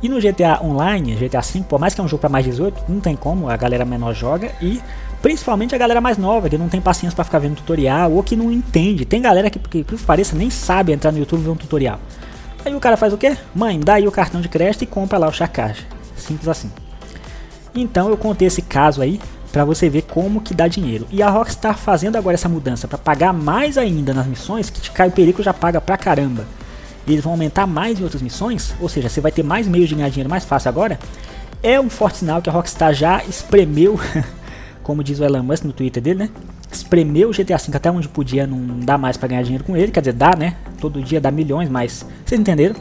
E 0.00 0.08
no 0.08 0.20
GTA 0.20 0.60
Online, 0.62 1.16
GTA 1.16 1.40
V, 1.40 1.64
por 1.68 1.80
mais 1.80 1.92
que 1.92 2.00
é 2.00 2.04
um 2.04 2.08
jogo 2.08 2.20
para 2.20 2.28
mais 2.28 2.44
18, 2.44 2.84
não 2.88 3.00
tem 3.00 3.16
como, 3.16 3.50
a 3.50 3.56
galera 3.56 3.84
menor 3.84 4.14
joga 4.14 4.52
e 4.62 4.80
principalmente 5.20 5.74
a 5.74 5.78
galera 5.78 6.00
mais 6.00 6.16
nova, 6.16 6.48
que 6.48 6.56
não 6.56 6.68
tem 6.68 6.80
paciência 6.80 7.16
para 7.16 7.24
ficar 7.24 7.40
vendo 7.40 7.56
tutorial 7.56 8.12
ou 8.12 8.22
que 8.22 8.36
não 8.36 8.52
entende. 8.52 9.04
Tem 9.04 9.20
galera 9.20 9.50
que, 9.50 9.58
que, 9.58 9.82
que 9.82 9.96
pareça, 10.04 10.36
nem 10.36 10.50
sabe 10.50 10.92
entrar 10.92 11.10
no 11.10 11.18
YouTube 11.18 11.40
e 11.40 11.44
ver 11.44 11.50
um 11.50 11.56
tutorial. 11.56 11.98
Aí 12.64 12.74
o 12.74 12.80
cara 12.80 12.96
faz 12.96 13.12
o 13.12 13.18
quê? 13.18 13.36
Mãe, 13.52 13.80
dá 13.80 13.94
aí 13.94 14.06
o 14.06 14.12
cartão 14.12 14.40
de 14.40 14.48
crédito 14.48 14.82
e 14.82 14.86
compra 14.86 15.18
lá 15.18 15.26
o 15.26 15.32
chacage. 15.32 15.84
Simples 16.16 16.46
assim. 16.46 16.70
Então 17.74 18.08
eu 18.08 18.16
contei 18.16 18.46
esse 18.46 18.62
caso 18.62 19.02
aí 19.02 19.20
para 19.50 19.64
você 19.64 19.88
ver 19.88 20.02
como 20.02 20.40
que 20.40 20.54
dá 20.54 20.68
dinheiro. 20.68 21.08
E 21.10 21.22
a 21.22 21.28
Rockstar 21.28 21.76
fazendo 21.76 22.14
agora 22.14 22.34
essa 22.34 22.48
mudança 22.48 22.86
para 22.86 22.98
pagar 22.98 23.32
mais 23.32 23.76
ainda 23.76 24.14
nas 24.14 24.26
missões, 24.26 24.70
que 24.70 24.90
Caio 24.92 25.10
Perico 25.10 25.42
já 25.42 25.52
paga 25.52 25.80
pra 25.80 25.96
caramba 25.96 26.46
eles 27.12 27.24
vão 27.24 27.32
aumentar 27.32 27.66
mais 27.66 28.00
em 28.00 28.02
outras 28.02 28.22
missões, 28.22 28.74
ou 28.80 28.88
seja, 28.88 29.08
você 29.08 29.20
vai 29.20 29.32
ter 29.32 29.42
mais 29.42 29.66
meios 29.66 29.88
de 29.88 29.94
ganhar 29.94 30.08
dinheiro 30.08 30.30
mais 30.30 30.44
fácil 30.44 30.68
agora, 30.68 30.98
é 31.62 31.80
um 31.80 31.90
forte 31.90 32.18
sinal 32.18 32.40
que 32.40 32.48
a 32.48 32.52
Rockstar 32.52 32.94
já 32.94 33.24
espremeu, 33.24 33.98
como 34.82 35.02
diz 35.02 35.18
o 35.20 35.24
Elon 35.24 35.42
Musk 35.42 35.64
no 35.64 35.72
Twitter 35.72 36.02
dele, 36.02 36.20
né? 36.20 36.30
Espremeu 36.70 37.30
o 37.30 37.32
GTA 37.32 37.56
V 37.56 37.74
até 37.74 37.90
onde 37.90 38.08
podia, 38.08 38.46
não 38.46 38.80
dá 38.80 38.98
mais 38.98 39.16
para 39.16 39.28
ganhar 39.28 39.42
dinheiro 39.42 39.64
com 39.64 39.76
ele, 39.76 39.90
quer 39.90 40.00
dizer, 40.00 40.12
dá, 40.12 40.36
né? 40.36 40.56
Todo 40.80 41.02
dia 41.02 41.20
dá 41.20 41.30
milhões, 41.30 41.68
mas 41.68 42.06
vocês 42.24 42.40
entenderam? 42.40 42.76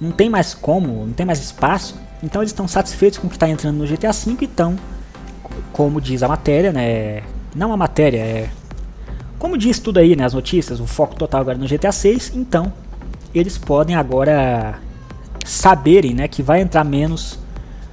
Não 0.00 0.10
tem 0.10 0.28
mais 0.28 0.52
como, 0.52 1.06
não 1.06 1.12
tem 1.12 1.24
mais 1.24 1.38
espaço. 1.40 1.94
Então 2.22 2.42
eles 2.42 2.50
estão 2.50 2.68
satisfeitos 2.68 3.18
com 3.18 3.26
o 3.26 3.30
que 3.30 3.36
está 3.36 3.48
entrando 3.48 3.76
no 3.76 3.86
GTA 3.86 4.12
V 4.12 4.36
e 4.40 4.44
estão, 4.44 4.76
como 5.72 6.00
diz 6.00 6.22
a 6.22 6.28
matéria, 6.28 6.72
né? 6.72 7.22
Não 7.54 7.72
a 7.72 7.76
matéria, 7.76 8.18
é. 8.18 8.50
Como 9.38 9.56
diz 9.56 9.78
tudo 9.78 9.98
aí, 9.98 10.14
né? 10.14 10.24
As 10.24 10.34
notícias, 10.34 10.80
o 10.80 10.86
foco 10.86 11.14
total 11.14 11.40
agora 11.40 11.56
no 11.56 11.66
GTA 11.66 11.92
6, 11.92 12.32
então 12.34 12.72
eles 13.34 13.58
podem 13.58 13.96
agora 13.96 14.78
saberem 15.44 16.14
né, 16.14 16.28
que 16.28 16.42
vai 16.42 16.60
entrar 16.60 16.84
menos 16.84 17.38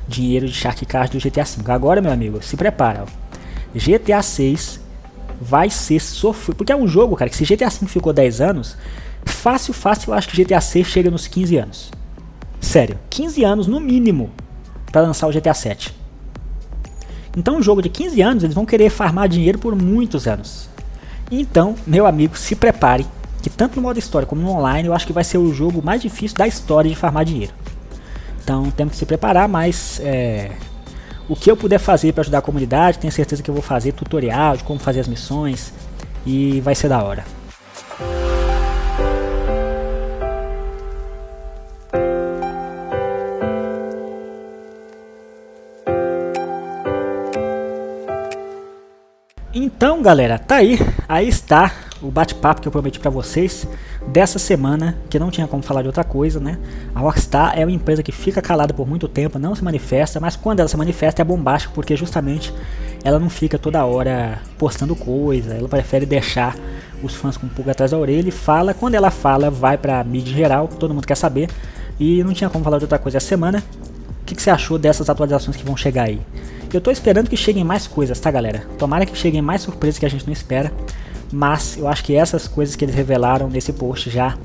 dinheiro 0.08 0.48
de 0.48 0.54
Shark 0.54 0.86
Card 0.86 1.18
do 1.18 1.24
GTA 1.24 1.44
V. 1.44 1.72
Agora, 1.72 2.02
meu 2.02 2.12
amigo, 2.12 2.42
se 2.42 2.56
prepara. 2.56 3.04
Ó. 3.04 3.78
GTA 3.78 4.22
6 4.22 4.80
vai 5.42 5.70
ser 5.70 6.00
sofrido. 6.00 6.58
Porque 6.58 6.72
é 6.72 6.76
um 6.76 6.88
jogo, 6.88 7.16
cara, 7.16 7.30
que 7.30 7.36
se 7.36 7.46
GTA 7.46 7.70
V 7.70 7.88
ficou 7.88 8.14
10 8.14 8.42
anos, 8.42 8.78
fácil, 9.26 9.74
fácil, 9.74 10.12
eu 10.12 10.18
acho 10.18 10.30
que 10.30 10.44
GTA 10.44 10.62
6 10.62 10.88
chega 10.88 11.12
nos 11.12 11.28
15 11.28 11.58
anos. 11.58 11.92
Sério, 12.60 12.98
15 13.10 13.44
anos 13.44 13.68
no 13.68 13.80
mínimo 13.80 14.32
para 14.92 15.02
lançar 15.02 15.28
o 15.28 15.32
GTA 15.32 15.54
7. 15.54 15.94
Então, 17.36 17.58
um 17.58 17.62
jogo 17.62 17.84
de 17.84 17.90
15 17.90 18.22
anos, 18.22 18.44
eles 18.44 18.56
vão 18.56 18.66
querer 18.66 18.90
farmar 18.90 19.30
dinheiro 19.30 19.60
por 19.60 19.76
muitos 19.76 20.28
anos. 20.28 20.68
Então, 21.30 21.76
meu 21.86 22.08
amigo, 22.08 22.36
se 22.36 22.56
prepare 22.56 23.06
que 23.42 23.50
tanto 23.50 23.76
no 23.76 23.82
modo 23.82 24.00
história 24.00 24.26
como 24.26 24.42
no 24.42 24.50
online 24.50 24.88
eu 24.88 24.94
acho 24.94 25.06
que 25.06 25.14
vai 25.14 25.24
ser 25.24 25.38
o 25.38 25.54
jogo 25.54 25.82
mais 25.84 26.02
difícil 26.02 26.38
da 26.38 26.48
história 26.48 26.90
de 26.90 26.96
farmar 26.96 27.26
dinheiro. 27.26 27.54
Então 28.44 28.70
temos 28.72 28.94
que 28.94 29.00
se 29.00 29.06
preparar, 29.06 29.48
mas 29.48 30.00
é, 30.04 30.52
o 31.30 31.36
que 31.36 31.52
eu 31.52 31.58
puder 31.58 31.80
fazer 31.80 32.14
para 32.14 32.22
ajudar 32.22 32.40
a 32.40 32.42
comunidade, 32.42 33.00
tenho 33.00 33.12
certeza 33.12 33.44
que 33.44 33.50
eu 33.50 33.54
vou 33.54 33.64
fazer 33.64 33.92
tutorial 33.92 34.58
de 34.58 34.64
como 34.64 34.80
fazer 34.80 35.02
as 35.02 35.08
missões 35.08 35.74
e 36.26 36.62
vai 36.62 36.74
ser 36.74 36.90
da 36.90 37.04
hora. 37.04 37.26
Então, 49.54 50.02
galera, 50.02 50.38
tá 50.38 50.56
aí, 50.56 50.80
aí 51.10 51.28
está 51.28 51.72
o 52.02 52.12
bate-papo 52.12 52.62
que 52.62 52.68
eu 52.68 52.72
prometi 52.72 53.00
para 53.00 53.10
vocês 53.10 53.68
dessa 54.08 54.40
semana, 54.40 54.98
que 55.10 55.18
não 55.18 55.32
tinha 55.32 55.48
como 55.48 55.64
falar 55.64 55.82
de 55.82 55.88
outra 55.88 56.04
coisa, 56.04 56.40
né? 56.40 56.58
A 56.94 57.00
Rockstar 57.00 57.58
é 57.58 57.66
uma 57.66 57.72
empresa 57.72 58.04
que 58.04 58.12
fica 58.12 58.42
calada 58.42 58.74
por 58.74 58.88
muito 58.88 59.08
tempo, 59.08 59.40
não 59.40 59.56
se 59.56 59.64
manifesta, 59.64 60.20
mas 60.20 60.36
quando 60.36 60.60
ela 60.60 60.70
se 60.70 60.78
manifesta 60.78 61.22
é 61.22 61.26
bombástico, 61.26 61.74
porque 61.74 61.96
justamente 61.96 62.54
ela 63.04 63.20
não 63.20 63.30
fica 63.30 63.58
toda 63.58 63.86
hora 63.86 64.40
postando 64.58 64.96
coisa, 64.96 65.56
ela 65.56 65.68
prefere 65.68 66.06
deixar 66.06 66.56
os 67.02 67.16
fãs 67.16 67.38
com 67.38 67.46
um 67.46 67.50
pouco 67.50 67.70
atrás 67.70 67.92
da 67.92 67.98
orelha 67.98 68.30
e 68.30 68.32
fala, 68.32 68.74
quando 68.74 68.96
ela 68.96 69.12
fala, 69.12 69.50
vai 69.50 69.78
pra 69.78 70.04
mídia 70.04 70.34
geral, 70.34 70.68
todo 70.68 70.94
mundo 70.94 71.06
quer 71.06 71.16
saber, 71.16 71.50
e 72.00 72.24
não 72.24 72.34
tinha 72.34 72.50
como 72.50 72.64
falar 72.64 72.78
de 72.78 72.84
outra 72.86 73.00
coisa 73.00 73.18
essa 73.18 73.28
semana. 73.28 73.64
O 74.22 74.26
que, 74.28 74.36
que 74.36 74.42
você 74.42 74.50
achou 74.50 74.78
dessas 74.78 75.10
atualizações 75.10 75.56
que 75.56 75.64
vão 75.64 75.78
chegar 75.78 76.04
aí? 76.04 76.20
Eu 76.74 76.82
tô 76.82 76.92
esperando 76.92 77.30
que 77.30 77.38
cheguem 77.38 77.64
mais 77.64 77.88
coisas, 77.88 78.20
tá 78.20 78.30
galera? 78.30 78.68
Tomara 78.78 79.06
que 79.06 79.18
cheguem 79.18 79.42
mais 79.42 79.62
surpresas 79.62 79.98
que 79.98 80.06
a 80.06 80.10
gente 80.10 80.26
não 80.26 80.34
espera 80.34 80.72
mas 81.32 81.78
eu 81.78 81.88
acho 81.88 82.04
que 82.04 82.16
essas 82.16 82.48
coisas 82.48 82.76
que 82.76 82.86
eles 82.86 82.96
revelaram 82.96 83.50
nesse 83.50 83.74
post 83.74 84.10
já 84.10 84.38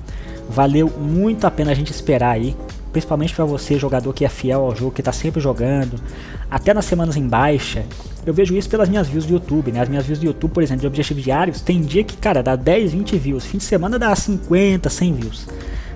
valeu 0.49 0.89
muito 0.89 1.47
a 1.47 1.51
pena 1.51 1.71
a 1.71 1.75
gente 1.75 1.91
esperar 1.91 2.33
aí, 2.33 2.57
principalmente 2.93 3.35
para 3.35 3.45
você 3.45 3.79
jogador 3.79 4.13
que 4.13 4.25
é 4.25 4.29
fiel 4.29 4.61
ao 4.61 4.77
jogo, 4.77 4.93
que 4.93 5.01
está 5.01 5.13
sempre 5.13 5.41
jogando, 5.41 6.01
até 6.51 6.75
nas 6.75 6.85
semanas 6.85 7.17
em 7.17 7.27
baixa. 7.27 7.85
Eu 8.25 8.35
vejo 8.35 8.57
isso 8.57 8.69
pelas 8.69 8.89
minhas 8.89 9.09
views 9.09 9.27
do 9.27 9.33
YouTube, 9.33 9.73
né? 9.73 9.81
As 9.81 9.89
minhas 9.89 10.07
views 10.07 10.19
do 10.19 10.27
YouTube, 10.27 10.53
por 10.53 10.63
exemplo, 10.63 10.83
de 10.83 10.87
objetivos 10.87 11.25
diários, 11.25 11.61
tem 11.61 11.81
dia 11.81 12.05
que, 12.05 12.17
cara, 12.17 12.43
dá 12.43 12.55
10, 12.55 12.93
20 12.93 13.19
views, 13.19 13.45
fim 13.45 13.59
de 13.59 13.65
semana 13.65 13.99
dá 13.99 14.15
50, 14.15 14.89
100 14.89 15.15
views. 15.15 15.47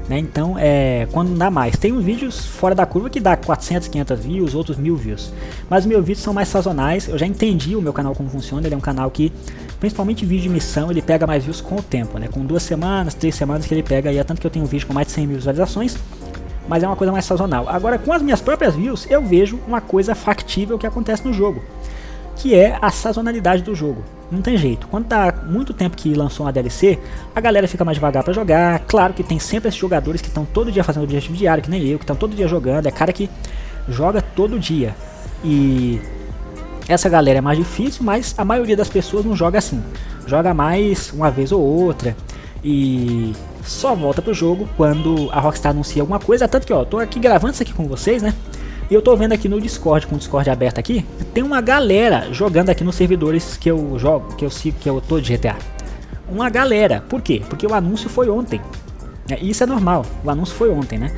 Né? 0.09 0.19
Então, 0.19 0.57
é, 0.59 1.09
quando 1.13 1.31
não 1.31 1.37
dá 1.37 1.51
mais. 1.51 1.77
Tem 1.77 1.93
uns 1.93 2.05
vídeos 2.05 2.47
fora 2.47 2.75
da 2.75 2.87
curva 2.87 3.11
que 3.11 3.21
dá 3.21 3.37
400, 3.37 3.89
500 3.89 4.21
views, 4.21 4.55
outros 4.55 4.77
1000 4.77 4.97
views. 4.97 5.33
Mas 5.69 5.85
meus 5.85 6.05
vídeos 6.05 6.23
são 6.23 6.33
mais 6.33 6.49
sazonais. 6.49 7.09
Eu 7.09 7.19
já 7.19 7.27
entendi 7.27 7.75
o 7.75 7.83
meu 7.83 7.93
canal 7.93 8.15
como 8.15 8.29
funciona. 8.29 8.67
Ele 8.67 8.75
é 8.75 8.79
um 8.79 8.81
canal 8.81 9.11
que, 9.11 9.33
principalmente 9.79 10.25
vídeo 10.25 10.45
de 10.45 10.49
missão, 10.49 10.91
ele 10.91 11.03
pega 11.03 11.27
mais 11.27 11.45
views 11.45 11.61
com 11.61 11.77
o 11.77 11.83
tempo, 11.83 12.19
né? 12.19 12.29
Com 12.29 12.45
duas 12.45 12.63
semanas, 12.63 13.15
três 13.15 13.35
semanas 13.35 13.67
que 13.67 13.75
ele 13.75 13.83
pega 13.83 14.11
aí. 14.11 14.19
É 14.19 14.25
tanto 14.25 14.41
que 14.41 14.47
eu 14.47 14.51
tenho 14.51 14.65
um 14.65 14.69
vídeo 14.69 14.87
com 14.87 14.93
mais 14.93 15.07
de 15.07 15.13
100 15.13 15.27
mil 15.27 15.37
visualizações. 15.37 15.97
Mas 16.69 16.83
é 16.83 16.87
uma 16.87 16.97
coisa 16.97 17.13
mais 17.13 17.25
sazonal. 17.25 17.69
Agora, 17.69 17.97
com 17.99 18.13
as 18.13 18.21
minhas 18.21 18.41
próprias 18.41 18.75
views, 18.75 19.07
eu 19.09 19.23
vejo 19.23 19.61
uma 19.69 19.81
coisa 19.81 20.15
factível 20.15 20.77
que 20.79 20.87
acontece 20.87 21.25
no 21.25 21.33
jogo 21.33 21.63
que 22.37 22.55
é 22.55 22.79
a 22.81 22.91
sazonalidade 22.91 23.63
do 23.63 23.75
jogo. 23.75 24.05
Não 24.31 24.43
tem 24.43 24.57
jeito. 24.57 24.87
Quando 24.89 25.07
tá 25.07 25.33
muito 25.47 25.73
tempo 25.73 25.97
que 25.97 26.15
lançou 26.15 26.47
uma 26.47 26.53
DLC, 26.53 26.99
a 27.35 27.41
galera 27.41 27.67
fica 27.67 27.85
mais 27.85 27.97
devagar 27.97 28.23
para 28.23 28.33
jogar. 28.33 28.81
Claro 28.81 29.15
que 29.15 29.23
tem 29.23 29.39
sempre 29.39 29.69
esses 29.69 29.81
jogadores 29.81 30.21
que 30.21 30.29
estão 30.29 30.45
todo 30.45 30.71
dia 30.71 30.85
fazendo 30.85 31.05
objetivo 31.05 31.35
diário, 31.35 31.63
que 31.63 31.71
nem 31.71 31.85
eu, 31.87 31.99
que 31.99 32.05
estão 32.05 32.17
todo 32.17 32.35
dia 32.35 32.47
jogando. 32.47 32.87
É 32.87 32.91
cara 32.91 33.13
que 33.13 33.31
joga 33.89 34.21
todo 34.21 34.59
dia. 34.59 34.95
E 35.45 36.01
essa 36.89 37.09
galera 37.09 37.39
é 37.39 37.41
mais 37.41 37.59
difícil, 37.59 38.05
mas 38.05 38.35
a 38.39 38.45
maioria 38.45 38.77
das 38.77 38.89
pessoas 38.89 39.25
não 39.25 39.35
joga 39.35 39.59
assim. 39.59 39.83
Joga 40.27 40.55
mais 40.55 41.13
uma 41.13 41.31
vez 41.31 41.53
ou 41.53 41.61
outra. 41.61 42.17
E 42.63 43.33
só 43.63 43.95
volta 43.95 44.23
pro 44.23 44.33
jogo 44.33 44.69
quando 44.77 45.29
a 45.33 45.41
Rockstar 45.41 45.71
anuncia 45.71 46.03
alguma 46.03 46.19
coisa. 46.19 46.47
Tanto 46.47 46.67
que, 46.67 46.73
ó, 46.73 46.85
tô 46.85 46.99
aqui 46.99 47.19
gravando 47.19 47.55
isso 47.55 47.63
aqui 47.63 47.73
com 47.73 47.87
vocês, 47.87 48.23
né? 48.23 48.35
E 48.89 48.95
eu 48.95 49.03
tô 49.03 49.17
vendo 49.17 49.33
aqui 49.33 49.49
no 49.49 49.61
Discord, 49.61 50.07
com 50.07 50.15
o 50.15 50.19
Discord 50.19 50.49
aberto 50.49 50.79
aqui, 50.79 51.05
tem 51.35 51.43
uma 51.43 51.61
galera 51.61 52.29
jogando 52.33 52.71
aqui 52.71 52.85
nos 52.85 52.95
servidores 52.95 53.57
que 53.57 53.69
eu 53.69 53.99
jogo, 53.99 54.37
que 54.37 54.45
eu 54.45 54.51
sigo, 54.51 54.79
que 54.79 54.89
eu 54.89 55.01
tô 55.01 55.21
de 55.21 55.37
GTA. 55.37 55.57
Uma 56.29 56.49
galera. 56.49 57.03
Por 57.09 57.21
quê? 57.21 57.43
Porque 57.49 57.67
o 57.67 57.75
anúncio 57.75 58.09
foi 58.09 58.31
ontem. 58.31 58.61
É, 59.29 59.41
isso 59.41 59.65
é 59.65 59.67
normal. 59.67 60.07
O 60.25 60.31
anúncio 60.31 60.55
foi 60.55 60.71
ontem, 60.71 60.99
né? 60.99 61.11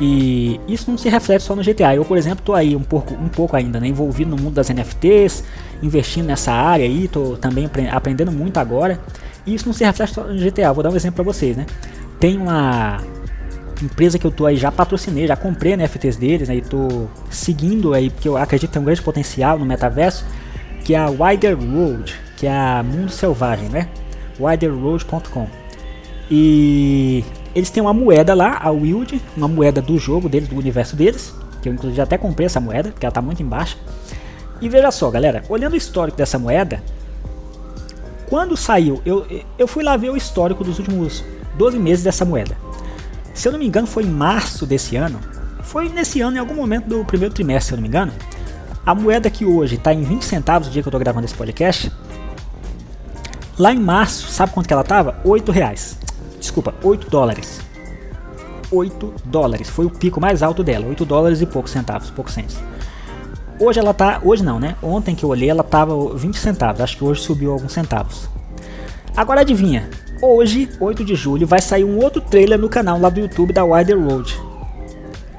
E 0.00 0.58
isso 0.66 0.90
não 0.90 0.96
se 0.96 1.08
reflete 1.08 1.42
só 1.42 1.54
no 1.54 1.62
GTA. 1.62 1.94
Eu, 1.94 2.04
por 2.04 2.16
exemplo, 2.16 2.42
tô 2.42 2.54
aí 2.54 2.74
um 2.74 2.82
pouco, 2.82 3.12
um 3.14 3.28
pouco 3.28 3.54
ainda, 3.54 3.78
né, 3.78 3.86
envolvido 3.86 4.30
no 4.30 4.42
mundo 4.42 4.54
das 4.54 4.70
NFTs, 4.70 5.44
investindo 5.82 6.26
nessa 6.26 6.52
área 6.52 6.86
aí, 6.86 7.06
tô 7.06 7.36
também 7.36 7.68
aprendendo 7.90 8.32
muito 8.32 8.58
agora. 8.58 8.98
E 9.46 9.54
isso 9.54 9.66
não 9.66 9.74
se 9.74 9.84
reflete 9.84 10.14
só 10.14 10.24
no 10.24 10.38
GTA. 10.38 10.72
Vou 10.72 10.82
dar 10.82 10.90
um 10.90 10.96
exemplo 10.96 11.16
para 11.16 11.24
vocês, 11.24 11.56
né? 11.56 11.66
Tem 12.18 12.38
uma 12.38 12.98
empresa 13.82 14.18
que 14.18 14.26
eu 14.26 14.30
tô 14.30 14.46
aí 14.46 14.56
já 14.56 14.72
patrocinei, 14.72 15.26
já 15.26 15.36
comprei 15.36 15.76
NFTs 15.76 16.16
deles, 16.16 16.48
né, 16.48 16.56
e 16.56 16.60
tô 16.60 17.06
seguindo 17.30 17.94
aí, 17.94 18.10
porque 18.10 18.28
eu 18.28 18.36
acredito 18.36 18.68
que 18.68 18.74
tem 18.74 18.82
um 18.82 18.84
grande 18.84 19.02
potencial 19.02 19.58
no 19.58 19.64
metaverso, 19.64 20.24
que 20.84 20.94
é 20.94 20.98
a 20.98 21.08
Wider 21.08 21.56
Road, 21.56 22.14
que 22.36 22.46
é 22.46 22.52
a 22.52 22.82
Mundo 22.82 23.10
Selvagem, 23.10 23.68
né? 23.68 23.88
widerroad.com. 24.38 25.46
E 26.30 27.24
eles 27.54 27.70
têm 27.70 27.82
uma 27.82 27.92
moeda 27.92 28.34
lá, 28.34 28.58
a 28.62 28.70
Wild, 28.70 29.20
uma 29.36 29.48
moeda 29.48 29.82
do 29.82 29.98
jogo 29.98 30.28
deles, 30.28 30.48
do 30.48 30.56
universo 30.56 30.94
deles, 30.94 31.34
que 31.60 31.68
eu 31.68 31.72
inclusive 31.72 32.00
até 32.00 32.16
comprei 32.16 32.46
essa 32.46 32.60
moeda, 32.60 32.90
porque 32.90 33.04
ela 33.04 33.12
tá 33.12 33.22
muito 33.22 33.42
embaixo. 33.42 33.76
E 34.60 34.68
veja 34.68 34.90
só, 34.90 35.10
galera, 35.10 35.42
olhando 35.48 35.72
o 35.72 35.76
histórico 35.76 36.16
dessa 36.16 36.38
moeda, 36.38 36.82
quando 38.28 38.56
saiu, 38.56 39.02
eu, 39.04 39.26
eu 39.58 39.66
fui 39.66 39.82
lá 39.82 39.96
ver 39.96 40.10
o 40.10 40.16
histórico 40.16 40.62
dos 40.62 40.78
últimos 40.78 41.24
12 41.56 41.78
meses 41.78 42.04
dessa 42.04 42.24
moeda. 42.24 42.56
Se 43.34 43.48
eu 43.48 43.52
não 43.52 43.58
me 43.58 43.66
engano, 43.66 43.86
foi 43.86 44.04
em 44.04 44.10
março 44.10 44.64
desse 44.64 44.96
ano. 44.96 45.18
Foi 45.62 45.88
nesse 45.88 46.20
ano, 46.20 46.36
em 46.36 46.40
algum 46.40 46.54
momento 46.54 46.86
do 46.86 47.04
primeiro 47.04 47.34
trimestre, 47.34 47.68
se 47.68 47.72
eu 47.72 47.76
não 47.76 47.82
me 47.82 47.88
engano. 47.88 48.12
A 48.84 48.94
moeda 48.94 49.28
que 49.30 49.44
hoje 49.44 49.74
está 49.74 49.92
em 49.92 50.02
20 50.02 50.22
centavos, 50.24 50.68
o 50.68 50.70
dia 50.70 50.82
que 50.82 50.88
eu 50.88 50.90
estou 50.90 51.00
gravando 51.00 51.24
esse 51.24 51.34
podcast. 51.34 51.92
Lá 53.58 53.72
em 53.72 53.78
março, 53.78 54.28
sabe 54.28 54.52
quanto 54.52 54.66
que 54.66 54.72
ela 54.72 54.82
estava? 54.82 55.18
8 55.24 55.52
reais. 55.52 55.99
Desculpa, 56.50 56.74
8 56.82 57.08
dólares. 57.08 57.60
8 58.72 59.14
dólares. 59.24 59.68
Foi 59.68 59.86
o 59.86 59.90
pico 59.90 60.20
mais 60.20 60.42
alto 60.42 60.64
dela. 60.64 60.84
8 60.84 61.04
dólares 61.04 61.40
e 61.40 61.46
poucos 61.46 61.70
centavos, 61.70 62.10
poucos 62.10 62.34
centos. 62.34 62.56
Hoje 63.60 63.78
ela 63.78 63.94
tá. 63.94 64.20
Hoje 64.24 64.42
não, 64.42 64.58
né? 64.58 64.74
Ontem 64.82 65.14
que 65.14 65.24
eu 65.24 65.28
olhei 65.28 65.48
ela 65.48 65.62
tava 65.62 65.94
20 66.12 66.36
centavos. 66.36 66.80
Acho 66.80 66.96
que 66.96 67.04
hoje 67.04 67.20
subiu 67.20 67.52
alguns 67.52 67.72
centavos. 67.72 68.28
Agora 69.16 69.42
adivinha. 69.42 69.88
Hoje, 70.20 70.68
8 70.80 71.04
de 71.04 71.14
julho, 71.14 71.46
vai 71.46 71.60
sair 71.60 71.84
um 71.84 72.02
outro 72.02 72.20
trailer 72.20 72.58
no 72.58 72.68
canal 72.68 72.98
lá 72.98 73.08
do 73.08 73.20
YouTube 73.20 73.52
da 73.52 73.64
Wider 73.64 73.96
Road. 73.96 74.36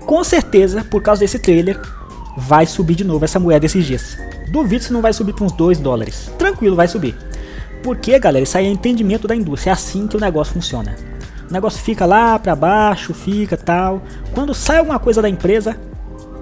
Com 0.05 0.23
certeza, 0.23 0.85
por 0.85 1.01
causa 1.01 1.19
desse 1.19 1.39
trailer, 1.39 1.77
vai 2.37 2.65
subir 2.65 2.95
de 2.95 3.03
novo 3.03 3.25
essa 3.25 3.37
moeda 3.37 3.65
esses 3.65 3.85
dias. 3.85 4.17
Duvido 4.47 4.85
se 4.85 4.93
não 4.93 5.01
vai 5.01 5.11
subir 5.11 5.33
para 5.33 5.43
uns 5.43 5.51
2 5.51 5.77
dólares. 5.77 6.31
Tranquilo, 6.37 6.77
vai 6.77 6.87
subir. 6.87 7.17
Porque, 7.83 8.17
galera, 8.19 8.43
isso 8.43 8.57
aí 8.57 8.65
é 8.65 8.69
entendimento 8.69 9.27
da 9.27 9.35
indústria. 9.35 9.71
É 9.71 9.73
assim 9.73 10.07
que 10.07 10.15
o 10.15 10.19
negócio 10.19 10.53
funciona. 10.53 10.95
O 11.49 11.53
negócio 11.53 11.81
fica 11.81 12.05
lá 12.05 12.37
para 12.39 12.55
baixo, 12.55 13.13
fica 13.13 13.57
tal. 13.57 14.01
Quando 14.33 14.53
sai 14.53 14.77
alguma 14.77 14.99
coisa 14.99 15.21
da 15.21 15.27
empresa, 15.27 15.77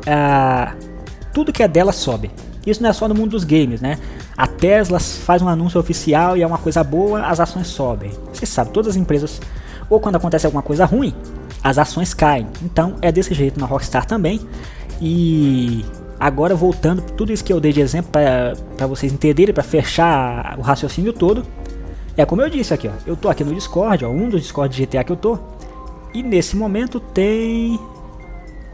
ah, 0.05 0.73
tudo 1.33 1.51
que 1.51 1.63
é 1.63 1.67
dela 1.67 1.91
sobe. 1.91 2.31
Isso 2.65 2.83
não 2.83 2.89
é 2.89 2.93
só 2.93 3.07
no 3.07 3.15
mundo 3.15 3.31
dos 3.31 3.43
games, 3.43 3.81
né? 3.81 3.97
A 4.37 4.45
Tesla 4.45 4.99
faz 4.99 5.41
um 5.41 5.47
anúncio 5.47 5.79
oficial 5.79 6.37
e 6.37 6.41
é 6.41 6.47
uma 6.47 6.57
coisa 6.57 6.83
boa, 6.83 7.25
as 7.25 7.39
ações 7.39 7.67
sobem. 7.67 8.11
Você 8.33 8.45
sabe, 8.45 8.71
todas 8.71 8.91
as 8.91 8.95
empresas, 8.95 9.41
ou 9.89 9.99
quando 9.99 10.17
acontece 10.17 10.45
alguma 10.45 10.61
coisa 10.61 10.85
ruim, 10.85 11.15
as 11.63 11.77
ações 11.77 12.13
caem. 12.13 12.47
Então 12.61 12.95
é 13.01 13.11
desse 13.11 13.33
jeito 13.33 13.59
na 13.59 13.65
Rockstar 13.65 14.05
também. 14.05 14.41
E 15.01 15.85
agora 16.19 16.53
voltando 16.55 17.01
tudo 17.01 17.31
isso 17.31 17.43
que 17.43 17.53
eu 17.53 17.59
dei 17.59 17.71
de 17.71 17.81
exemplo 17.81 18.11
para 18.11 18.87
vocês 18.87 19.11
entenderem, 19.11 19.53
para 19.53 19.63
fechar 19.63 20.55
o 20.57 20.61
raciocínio 20.61 21.13
todo, 21.13 21.45
é 22.17 22.25
como 22.25 22.41
eu 22.41 22.49
disse 22.49 22.73
aqui, 22.73 22.87
ó. 22.87 22.91
Eu 23.05 23.15
tô 23.15 23.29
aqui 23.29 23.43
no 23.43 23.53
Discord, 23.53 24.03
ó, 24.03 24.09
um 24.09 24.27
dos 24.29 24.41
Discord 24.41 24.75
de 24.75 24.85
GTA 24.85 25.03
que 25.03 25.11
eu 25.11 25.15
tô. 25.15 25.39
E 26.13 26.21
nesse 26.21 26.57
momento 26.57 26.99
tem 26.99 27.79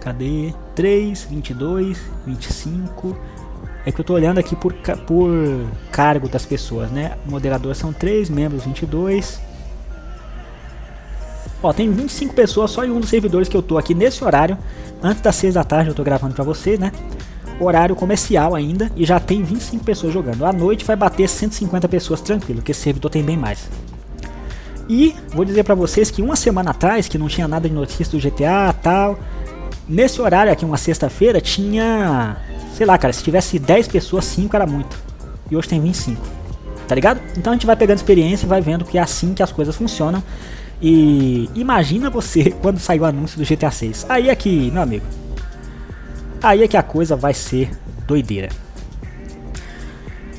cadê? 0.06 0.54
3, 0.76 1.24
22, 1.24 2.00
25. 2.28 3.18
É 3.86 3.92
que 3.92 4.00
eu 4.00 4.06
tô 4.06 4.14
olhando 4.14 4.38
aqui 4.38 4.56
por, 4.56 4.74
por 5.08 5.32
cargo 5.92 6.30
das 6.30 6.46
pessoas, 6.46 6.92
né? 6.92 7.18
Moderadores 7.26 7.80
são 7.80 7.92
3, 7.92 8.30
membros 8.30 8.64
22. 8.64 9.42
Ó, 11.62 11.74
tem 11.74 11.90
25 11.92 12.36
pessoas 12.36 12.70
só 12.70 12.86
em 12.86 12.92
um 12.92 13.00
dos 13.00 13.10
servidores 13.10 13.50
que 13.50 13.58
eu 13.58 13.64
tô 13.64 13.80
aqui 13.80 13.96
nesse 13.96 14.24
horário. 14.24 14.58
Antes 15.02 15.22
das 15.22 15.36
6 15.38 15.56
da 15.56 15.64
tarde 15.64 15.90
eu 15.90 15.96
tô 15.96 16.04
gravando 16.04 16.36
pra 16.36 16.44
vocês, 16.44 16.80
né? 16.80 16.92
Horário 17.60 17.96
comercial 17.96 18.54
ainda 18.54 18.92
e 18.96 19.06
já 19.06 19.20
tem 19.20 19.42
25 19.42 19.84
pessoas 19.84 20.14
jogando. 20.14 20.46
À 20.46 20.52
noite 20.52 20.84
vai 20.84 20.96
bater 20.96 21.28
150 21.30 21.88
pessoas 21.88 22.22
tranquilo, 22.22 22.62
que 22.62 22.72
esse 22.72 22.82
servidor 22.82 23.10
tem 23.10 23.24
bem 23.24 23.38
mais. 23.38 23.70
E 24.90 25.16
vou 25.30 25.46
dizer 25.46 25.64
para 25.64 25.74
vocês 25.74 26.12
que 26.12 26.22
uma 26.22 26.36
semana 26.36 26.72
atrás, 26.72 27.08
que 27.08 27.18
não 27.18 27.28
tinha 27.28 27.48
nada 27.48 27.68
de 27.68 27.74
notícia 27.74 28.06
do 28.06 28.20
GTA 28.20 28.74
tal, 28.74 29.18
nesse 29.88 30.22
horário 30.22 30.52
aqui, 30.52 30.66
uma 30.66 30.78
sexta-feira, 30.78 31.42
tinha. 31.42 32.38
Sei 32.76 32.86
lá, 32.86 32.98
cara, 32.98 33.14
se 33.14 33.24
tivesse 33.24 33.58
10 33.58 33.88
pessoas, 33.88 34.26
5 34.26 34.56
era 34.56 34.68
muito. 34.68 34.98
E 35.50 35.56
hoje 35.56 35.70
tem 35.70 35.80
25. 35.80 36.22
Tá 36.88 36.94
ligado? 36.94 37.20
Então 37.38 37.52
a 37.52 37.56
gente 37.56 37.66
vai 37.66 37.76
pegando 37.76 37.98
experiência 37.98 38.46
e 38.46 38.50
vai 38.50 38.62
vendo 38.62 38.86
que 38.86 38.98
é 38.98 39.02
assim 39.02 39.34
que 39.34 39.42
as 39.42 39.52
coisas 39.52 39.76
funcionam. 39.76 40.22
E 40.82 41.50
imagina 41.56 42.10
você 42.10 42.52
quando 42.62 42.80
sair 42.80 43.00
o 43.00 43.06
anúncio 43.06 43.40
do 43.40 43.46
GTA 43.46 43.72
6. 43.72 44.06
Aí 44.10 44.30
é 44.30 44.36
que, 44.36 44.70
meu 44.72 44.82
amigo. 44.82 45.06
Aí 46.46 46.62
é 46.62 46.68
que 46.68 46.78
a 46.78 46.84
coisa 46.84 47.16
vai 47.16 47.34
ser 47.34 47.72
doideira. 48.06 48.50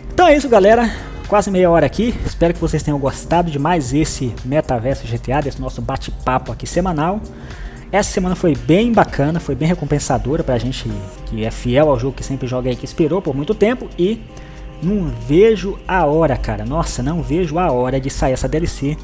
Então 0.09 0.29
é 0.29 0.37
isso, 0.37 0.49
galera. 0.49 0.89
Quase 1.27 1.51
meia 1.51 1.69
hora 1.69 1.85
aqui. 1.85 2.15
Espero 2.25 2.55
que 2.55 2.61
vocês 2.61 2.81
tenham 2.81 2.97
gostado 2.97 3.51
de 3.51 3.59
mais 3.59 3.93
esse 3.93 4.33
Metaverso 4.45 5.05
GTA, 5.05 5.41
desse 5.41 5.61
nosso 5.61 5.83
bate-papo 5.83 6.53
aqui 6.53 6.65
semanal. 6.65 7.21
Essa 7.91 8.13
semana 8.13 8.37
foi 8.37 8.55
bem 8.55 8.93
bacana, 8.93 9.41
foi 9.41 9.57
bem 9.57 9.67
recompensadora 9.67 10.45
pra 10.45 10.57
gente 10.59 10.89
que 11.27 11.45
é 11.45 11.51
fiel 11.51 11.91
ao 11.91 11.99
jogo 11.99 12.17
que 12.17 12.23
sempre 12.23 12.47
joga 12.47 12.71
aí, 12.71 12.77
que 12.77 12.85
esperou 12.85 13.21
por 13.21 13.35
muito 13.35 13.53
tempo 13.53 13.89
e 13.99 14.23
não 14.81 15.09
vejo 15.27 15.77
a 15.89 16.07
hora, 16.07 16.37
cara. 16.37 16.65
Nossa, 16.65 17.03
não 17.03 17.21
vejo 17.21 17.59
a 17.59 17.73
hora 17.73 18.01
de 18.01 18.11
sair 18.11 18.35
essa 18.35 18.47
DLC. 18.47 18.97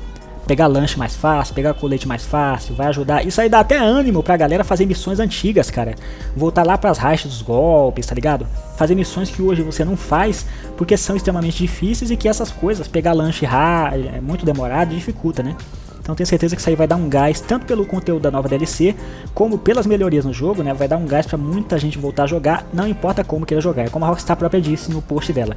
Pegar 0.47 0.67
lanche 0.67 0.99
mais 0.99 1.15
fácil, 1.15 1.55
pegar 1.55 1.73
colete 1.75 2.07
mais 2.07 2.25
fácil, 2.25 2.75
vai 2.75 2.89
ajudar. 2.89 3.25
Isso 3.27 3.41
aí 3.41 3.49
dá 3.49 3.61
até 3.61 3.77
ânimo 3.79 4.23
pra 4.23 4.37
galera 4.37 4.65
fazer 4.65 4.87
missões 4.87 5.21
antigas, 5.21 5.71
cara. 5.71 5.95
Voltar 6.37 6.67
lá 6.67 6.77
pras 6.77 6.99
raixas 6.99 7.31
dos 7.31 7.43
golpes, 7.43 8.07
tá 8.07 8.15
ligado? 8.15 8.47
Fazer 8.77 8.95
missões 8.95 9.31
que 9.31 9.41
hoje 9.41 9.63
você 9.63 9.85
não 9.85 9.97
faz 9.97 10.45
porque 10.77 10.97
são 10.97 11.15
extremamente 11.15 11.59
difíceis 11.59 12.11
e 12.11 12.17
que 12.17 12.29
essas 12.29 12.51
coisas, 12.51 12.89
pegar 12.89 13.13
lanche 13.13 13.47
raro, 13.47 14.09
é 14.15 14.21
muito 14.21 14.45
demorado, 14.45 14.95
dificulta, 14.95 15.43
né? 15.43 15.57
Então 16.03 16.17
tenho 16.17 16.27
certeza 16.27 16.57
que 16.57 16.61
isso 16.61 16.69
aí 16.69 16.75
vai 16.75 16.89
dar 16.89 16.97
um 16.97 17.09
gás, 17.09 17.41
tanto 17.41 17.65
pelo 17.65 17.87
conteúdo 17.87 18.23
da 18.23 18.31
nova 18.31 18.49
DLC, 18.49 18.97
como 19.33 19.57
pelas 19.57 19.87
melhorias 19.87 20.25
no 20.25 20.33
jogo, 20.33 20.61
né? 20.63 20.75
Vai 20.75 20.89
dar 20.89 20.97
um 20.97 21.07
gás 21.07 21.27
para 21.27 21.39
muita 21.39 21.79
gente 21.79 21.97
voltar 21.97 22.25
a 22.25 22.27
jogar, 22.27 22.67
não 22.73 22.89
importa 22.89 23.23
como 23.23 23.47
queira 23.47 23.61
jogar. 23.61 23.85
É 23.85 23.89
como 23.89 24.05
a 24.05 24.09
Rockstar 24.09 24.37
própria 24.37 24.61
disse 24.61 24.91
no 24.91 25.01
post 25.01 25.33
dela. 25.33 25.57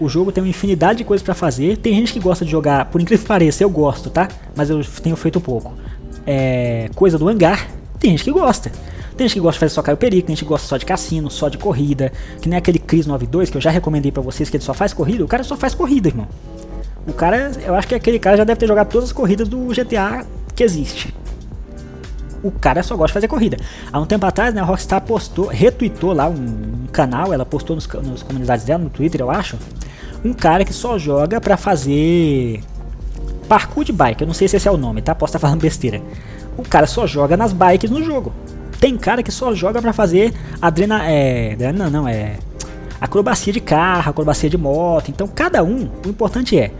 O 0.00 0.08
jogo 0.08 0.32
tem 0.32 0.42
uma 0.42 0.50
infinidade 0.50 0.98
de 0.98 1.04
coisas 1.04 1.24
para 1.24 1.34
fazer. 1.34 1.76
Tem 1.76 1.94
gente 1.94 2.12
que 2.12 2.20
gosta 2.20 2.44
de 2.44 2.50
jogar, 2.50 2.86
por 2.86 3.00
incrível 3.00 3.22
que 3.22 3.28
pareça, 3.28 3.62
eu 3.62 3.70
gosto, 3.70 4.10
tá? 4.10 4.28
Mas 4.56 4.70
eu 4.70 4.82
tenho 5.02 5.16
feito 5.16 5.40
pouco. 5.40 5.72
É, 6.26 6.88
coisa 6.94 7.18
do 7.18 7.28
hangar, 7.28 7.68
tem 7.98 8.10
gente 8.10 8.24
que 8.24 8.32
gosta. 8.32 8.72
Tem 9.16 9.28
gente 9.28 9.34
que 9.34 9.40
gosta 9.40 9.54
de 9.54 9.60
fazer 9.60 9.74
só 9.74 9.82
Caio 9.82 9.96
Perico, 9.96 10.26
tem 10.26 10.34
gente 10.34 10.44
que 10.44 10.48
gosta 10.48 10.66
só 10.66 10.76
de 10.76 10.84
cassino, 10.84 11.30
só 11.30 11.48
de 11.48 11.56
corrida. 11.56 12.12
Que 12.40 12.48
nem 12.48 12.58
aquele 12.58 12.78
Chris 12.78 13.06
92 13.06 13.50
que 13.50 13.56
eu 13.56 13.60
já 13.60 13.70
recomendei 13.70 14.10
para 14.10 14.22
vocês 14.22 14.50
que 14.50 14.56
ele 14.56 14.64
só 14.64 14.74
faz 14.74 14.92
corrida. 14.92 15.24
O 15.24 15.28
cara 15.28 15.44
só 15.44 15.56
faz 15.56 15.74
corrida, 15.74 16.08
irmão. 16.08 16.26
O 17.06 17.12
cara, 17.12 17.52
eu 17.64 17.74
acho 17.74 17.86
que 17.86 17.94
aquele 17.94 18.18
cara 18.18 18.36
já 18.36 18.44
deve 18.44 18.58
ter 18.58 18.66
jogado 18.66 18.88
todas 18.88 19.10
as 19.10 19.12
corridas 19.12 19.46
do 19.46 19.68
GTA 19.68 20.26
que 20.54 20.64
existe. 20.64 21.14
O 22.44 22.50
cara 22.50 22.82
só 22.82 22.94
gosta 22.94 23.08
de 23.08 23.14
fazer 23.14 23.28
corrida. 23.28 23.56
Há 23.90 23.98
um 23.98 24.04
tempo 24.04 24.26
atrás, 24.26 24.54
né, 24.54 24.60
a 24.60 24.64
Rockstar 24.64 25.00
postou, 25.00 25.46
retweetou 25.46 26.12
lá 26.12 26.28
um, 26.28 26.34
um 26.34 26.86
canal, 26.92 27.32
ela 27.32 27.46
postou 27.46 27.74
nos, 27.74 27.88
nos, 27.88 28.22
comunidades 28.22 28.66
dela, 28.66 28.84
no 28.84 28.90
Twitter, 28.90 29.22
eu 29.22 29.30
acho, 29.30 29.56
um 30.22 30.34
cara 30.34 30.64
que 30.64 30.72
só 30.72 30.98
joga 30.98 31.40
pra 31.40 31.56
fazer 31.56 32.62
parkour 33.48 33.82
de 33.82 33.92
bike. 33.92 34.20
Eu 34.20 34.26
não 34.26 34.34
sei 34.34 34.46
se 34.46 34.56
esse 34.56 34.68
é 34.68 34.70
o 34.70 34.76
nome, 34.76 35.00
tá? 35.00 35.14
Posso 35.14 35.30
estar 35.30 35.38
falando 35.38 35.60
besteira. 35.60 36.02
O 36.56 36.62
cara 36.62 36.86
só 36.86 37.06
joga 37.06 37.36
nas 37.36 37.52
bikes 37.52 37.90
no 37.90 38.02
jogo. 38.02 38.32
Tem 38.78 38.96
cara 38.98 39.22
que 39.22 39.32
só 39.32 39.54
joga 39.54 39.80
pra 39.80 39.92
fazer 39.94 40.34
adrena... 40.60 41.02
É... 41.08 41.56
Não, 41.72 41.90
não, 41.90 42.06
é 42.06 42.36
acrobacia 43.00 43.52
de 43.52 43.60
carro, 43.60 44.10
acrobacia 44.10 44.48
de 44.48 44.56
moto. 44.56 45.10
Então, 45.10 45.28
cada 45.28 45.62
um, 45.62 45.90
o 46.04 46.08
importante 46.08 46.58
é 46.58 46.70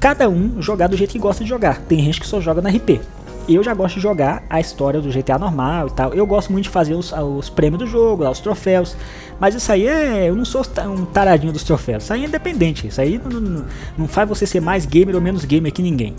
cada 0.00 0.28
um 0.28 0.60
jogar 0.60 0.86
do 0.86 0.96
jeito 0.96 1.12
que 1.12 1.18
gosta 1.18 1.42
de 1.42 1.48
jogar. 1.48 1.80
Tem 1.82 1.98
gente 2.00 2.20
que 2.20 2.26
só 2.26 2.40
joga 2.40 2.60
na 2.60 2.70
RP. 2.70 3.00
Eu 3.48 3.62
já 3.62 3.74
gosto 3.74 3.96
de 3.96 4.00
jogar 4.00 4.42
a 4.48 4.58
história 4.58 5.00
do 5.00 5.08
GTA 5.10 5.38
normal 5.38 5.88
e 5.88 5.90
tal. 5.90 6.14
Eu 6.14 6.26
gosto 6.26 6.50
muito 6.50 6.64
de 6.64 6.70
fazer 6.70 6.94
os, 6.94 7.12
os 7.12 7.50
prêmios 7.50 7.78
do 7.78 7.86
jogo, 7.86 8.28
os 8.28 8.40
troféus. 8.40 8.96
Mas 9.38 9.54
isso 9.54 9.70
aí 9.70 9.86
é. 9.86 10.28
Eu 10.28 10.34
não 10.34 10.44
sou 10.44 10.62
um 10.86 11.04
taradinho 11.04 11.52
dos 11.52 11.62
troféus. 11.62 12.04
Isso 12.04 12.12
aí 12.12 12.22
é 12.22 12.26
independente. 12.26 12.86
Isso 12.86 13.00
aí 13.00 13.20
não, 13.22 13.40
não, 13.40 13.64
não 13.98 14.08
faz 14.08 14.28
você 14.28 14.46
ser 14.46 14.60
mais 14.60 14.86
gamer 14.86 15.14
ou 15.14 15.20
menos 15.20 15.44
gamer 15.44 15.72
que 15.72 15.82
ninguém. 15.82 16.14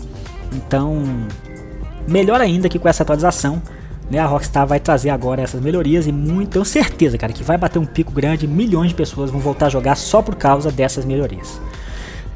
Então, 0.52 1.02
melhor 2.06 2.40
ainda 2.40 2.68
que 2.68 2.78
com 2.78 2.88
essa 2.88 3.02
atualização 3.02 3.60
né, 4.10 4.18
a 4.18 4.26
Rockstar 4.26 4.66
vai 4.66 4.78
trazer 4.78 5.10
agora 5.10 5.42
essas 5.42 5.60
melhorias 5.60 6.06
e 6.06 6.12
muito, 6.12 6.50
tenho 6.52 6.64
certeza, 6.64 7.18
cara, 7.18 7.32
que 7.32 7.42
vai 7.42 7.58
bater 7.58 7.78
um 7.78 7.86
pico 7.86 8.12
grande, 8.12 8.46
milhões 8.46 8.90
de 8.90 8.94
pessoas 8.94 9.30
vão 9.30 9.40
voltar 9.40 9.66
a 9.66 9.68
jogar 9.68 9.96
só 9.96 10.22
por 10.22 10.36
causa 10.36 10.70
dessas 10.70 11.04
melhorias. 11.04 11.60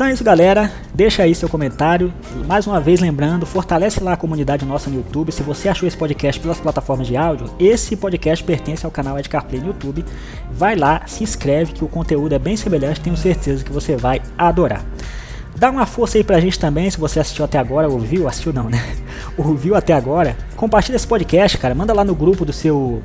Então 0.01 0.09
é 0.09 0.15
isso, 0.15 0.25
galera. 0.25 0.73
Deixa 0.95 1.25
aí 1.25 1.35
seu 1.35 1.47
comentário. 1.47 2.11
Mais 2.47 2.67
uma 2.67 2.81
vez 2.81 3.01
lembrando, 3.01 3.45
fortalece 3.45 4.03
lá 4.03 4.15
a 4.15 4.17
comunidade 4.17 4.65
nossa 4.65 4.89
no 4.89 4.97
YouTube. 4.97 5.31
Se 5.31 5.43
você 5.43 5.69
achou 5.69 5.87
esse 5.87 5.95
podcast 5.95 6.41
pelas 6.41 6.59
plataformas 6.59 7.07
de 7.07 7.19
áudio, 7.19 7.51
esse 7.61 7.95
podcast 7.95 8.43
pertence 8.43 8.87
ao 8.87 8.91
canal 8.91 9.19
Ed 9.19 9.29
CarPlay 9.29 9.61
no 9.61 9.67
YouTube. 9.67 10.03
Vai 10.53 10.75
lá, 10.75 11.03
se 11.07 11.23
inscreve 11.23 11.75
que 11.75 11.85
o 11.85 11.87
conteúdo 11.87 12.35
é 12.35 12.39
bem 12.39 12.57
semelhante, 12.57 13.03
tenho 13.03 13.15
certeza 13.15 13.63
que 13.63 13.71
você 13.71 13.95
vai 13.95 14.23
adorar. 14.39 14.83
Dá 15.55 15.71
uma 15.71 15.85
força 15.85 16.17
aí 16.17 16.25
pra 16.25 16.41
gente 16.41 16.59
também, 16.59 16.91
se 16.91 16.99
você 16.99 17.21
assistiu 17.21 17.45
até 17.45 17.59
agora, 17.59 17.87
ouviu, 17.87 18.27
assistiu 18.27 18.55
não, 18.55 18.71
né? 18.71 18.83
Ouviu 19.37 19.75
até 19.75 19.93
agora. 19.93 20.35
Compartilha 20.57 20.97
esse 20.97 21.07
podcast, 21.07 21.59
cara. 21.59 21.75
Manda 21.75 21.93
lá 21.93 22.05
no 22.05 22.15
grupo 22.15 22.47
do 22.47 22.55
seu. 22.55 23.03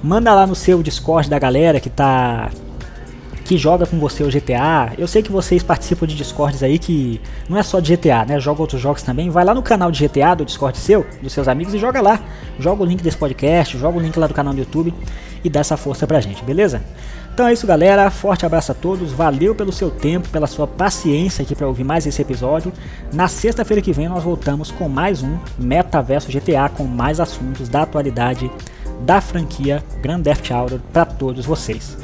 Manda 0.00 0.32
lá 0.32 0.46
no 0.46 0.54
seu 0.54 0.80
Discord 0.80 1.28
da 1.28 1.40
galera 1.40 1.80
que 1.80 1.90
tá. 1.90 2.50
Que 3.50 3.58
joga 3.58 3.84
com 3.84 3.98
você 3.98 4.22
o 4.22 4.28
GTA. 4.28 4.92
Eu 4.96 5.08
sei 5.08 5.24
que 5.24 5.32
vocês 5.32 5.60
participam 5.60 6.06
de 6.06 6.14
Discords 6.14 6.62
aí 6.62 6.78
que 6.78 7.20
não 7.48 7.58
é 7.58 7.64
só 7.64 7.80
de 7.80 7.96
GTA, 7.96 8.24
né? 8.24 8.38
Joga 8.38 8.60
outros 8.60 8.80
jogos 8.80 9.02
também. 9.02 9.28
Vai 9.28 9.44
lá 9.44 9.52
no 9.52 9.60
canal 9.60 9.90
de 9.90 10.06
GTA 10.06 10.36
do 10.36 10.44
Discord 10.44 10.78
seu, 10.78 11.04
dos 11.20 11.32
seus 11.32 11.48
amigos 11.48 11.74
e 11.74 11.78
joga 11.78 12.00
lá. 12.00 12.20
Joga 12.60 12.84
o 12.84 12.86
link 12.86 13.02
desse 13.02 13.16
podcast, 13.16 13.76
joga 13.76 13.98
o 13.98 14.00
link 14.00 14.16
lá 14.16 14.28
do 14.28 14.34
canal 14.34 14.54
do 14.54 14.60
YouTube 14.60 14.94
e 15.42 15.50
dá 15.50 15.58
essa 15.58 15.76
força 15.76 16.06
pra 16.06 16.20
gente, 16.20 16.44
beleza? 16.44 16.80
Então 17.34 17.48
é 17.48 17.52
isso, 17.52 17.66
galera. 17.66 18.08
Forte 18.08 18.46
abraço 18.46 18.70
a 18.70 18.74
todos. 18.74 19.10
Valeu 19.10 19.52
pelo 19.52 19.72
seu 19.72 19.90
tempo, 19.90 20.28
pela 20.28 20.46
sua 20.46 20.68
paciência 20.68 21.42
aqui 21.42 21.56
para 21.56 21.66
ouvir 21.66 21.82
mais 21.82 22.06
esse 22.06 22.22
episódio. 22.22 22.72
Na 23.12 23.26
sexta-feira 23.26 23.82
que 23.82 23.92
vem 23.92 24.08
nós 24.08 24.22
voltamos 24.22 24.70
com 24.70 24.88
mais 24.88 25.24
um 25.24 25.36
Metaverso 25.58 26.30
GTA 26.30 26.68
com 26.68 26.84
mais 26.84 27.18
assuntos 27.18 27.68
da 27.68 27.82
atualidade 27.82 28.48
da 29.00 29.20
franquia 29.20 29.82
Grand 30.00 30.22
Theft 30.22 30.52
Auto 30.52 30.80
para 30.92 31.04
todos 31.04 31.44
vocês 31.44 31.98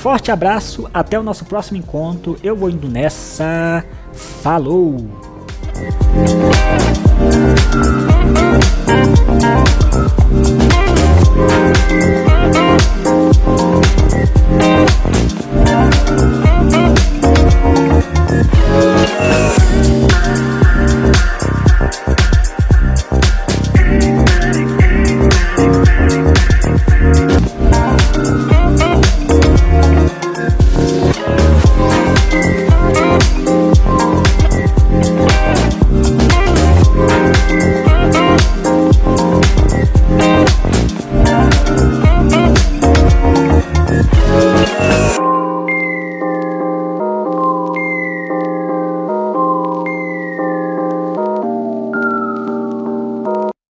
forte 0.00 0.30
abraço, 0.30 0.88
até 0.94 1.18
o 1.18 1.22
nosso 1.22 1.44
próximo 1.44 1.76
encontro. 1.76 2.38
Eu 2.42 2.56
vou 2.56 2.70
indo 2.70 2.88
nessa. 2.88 3.84
Falou! 4.12 4.96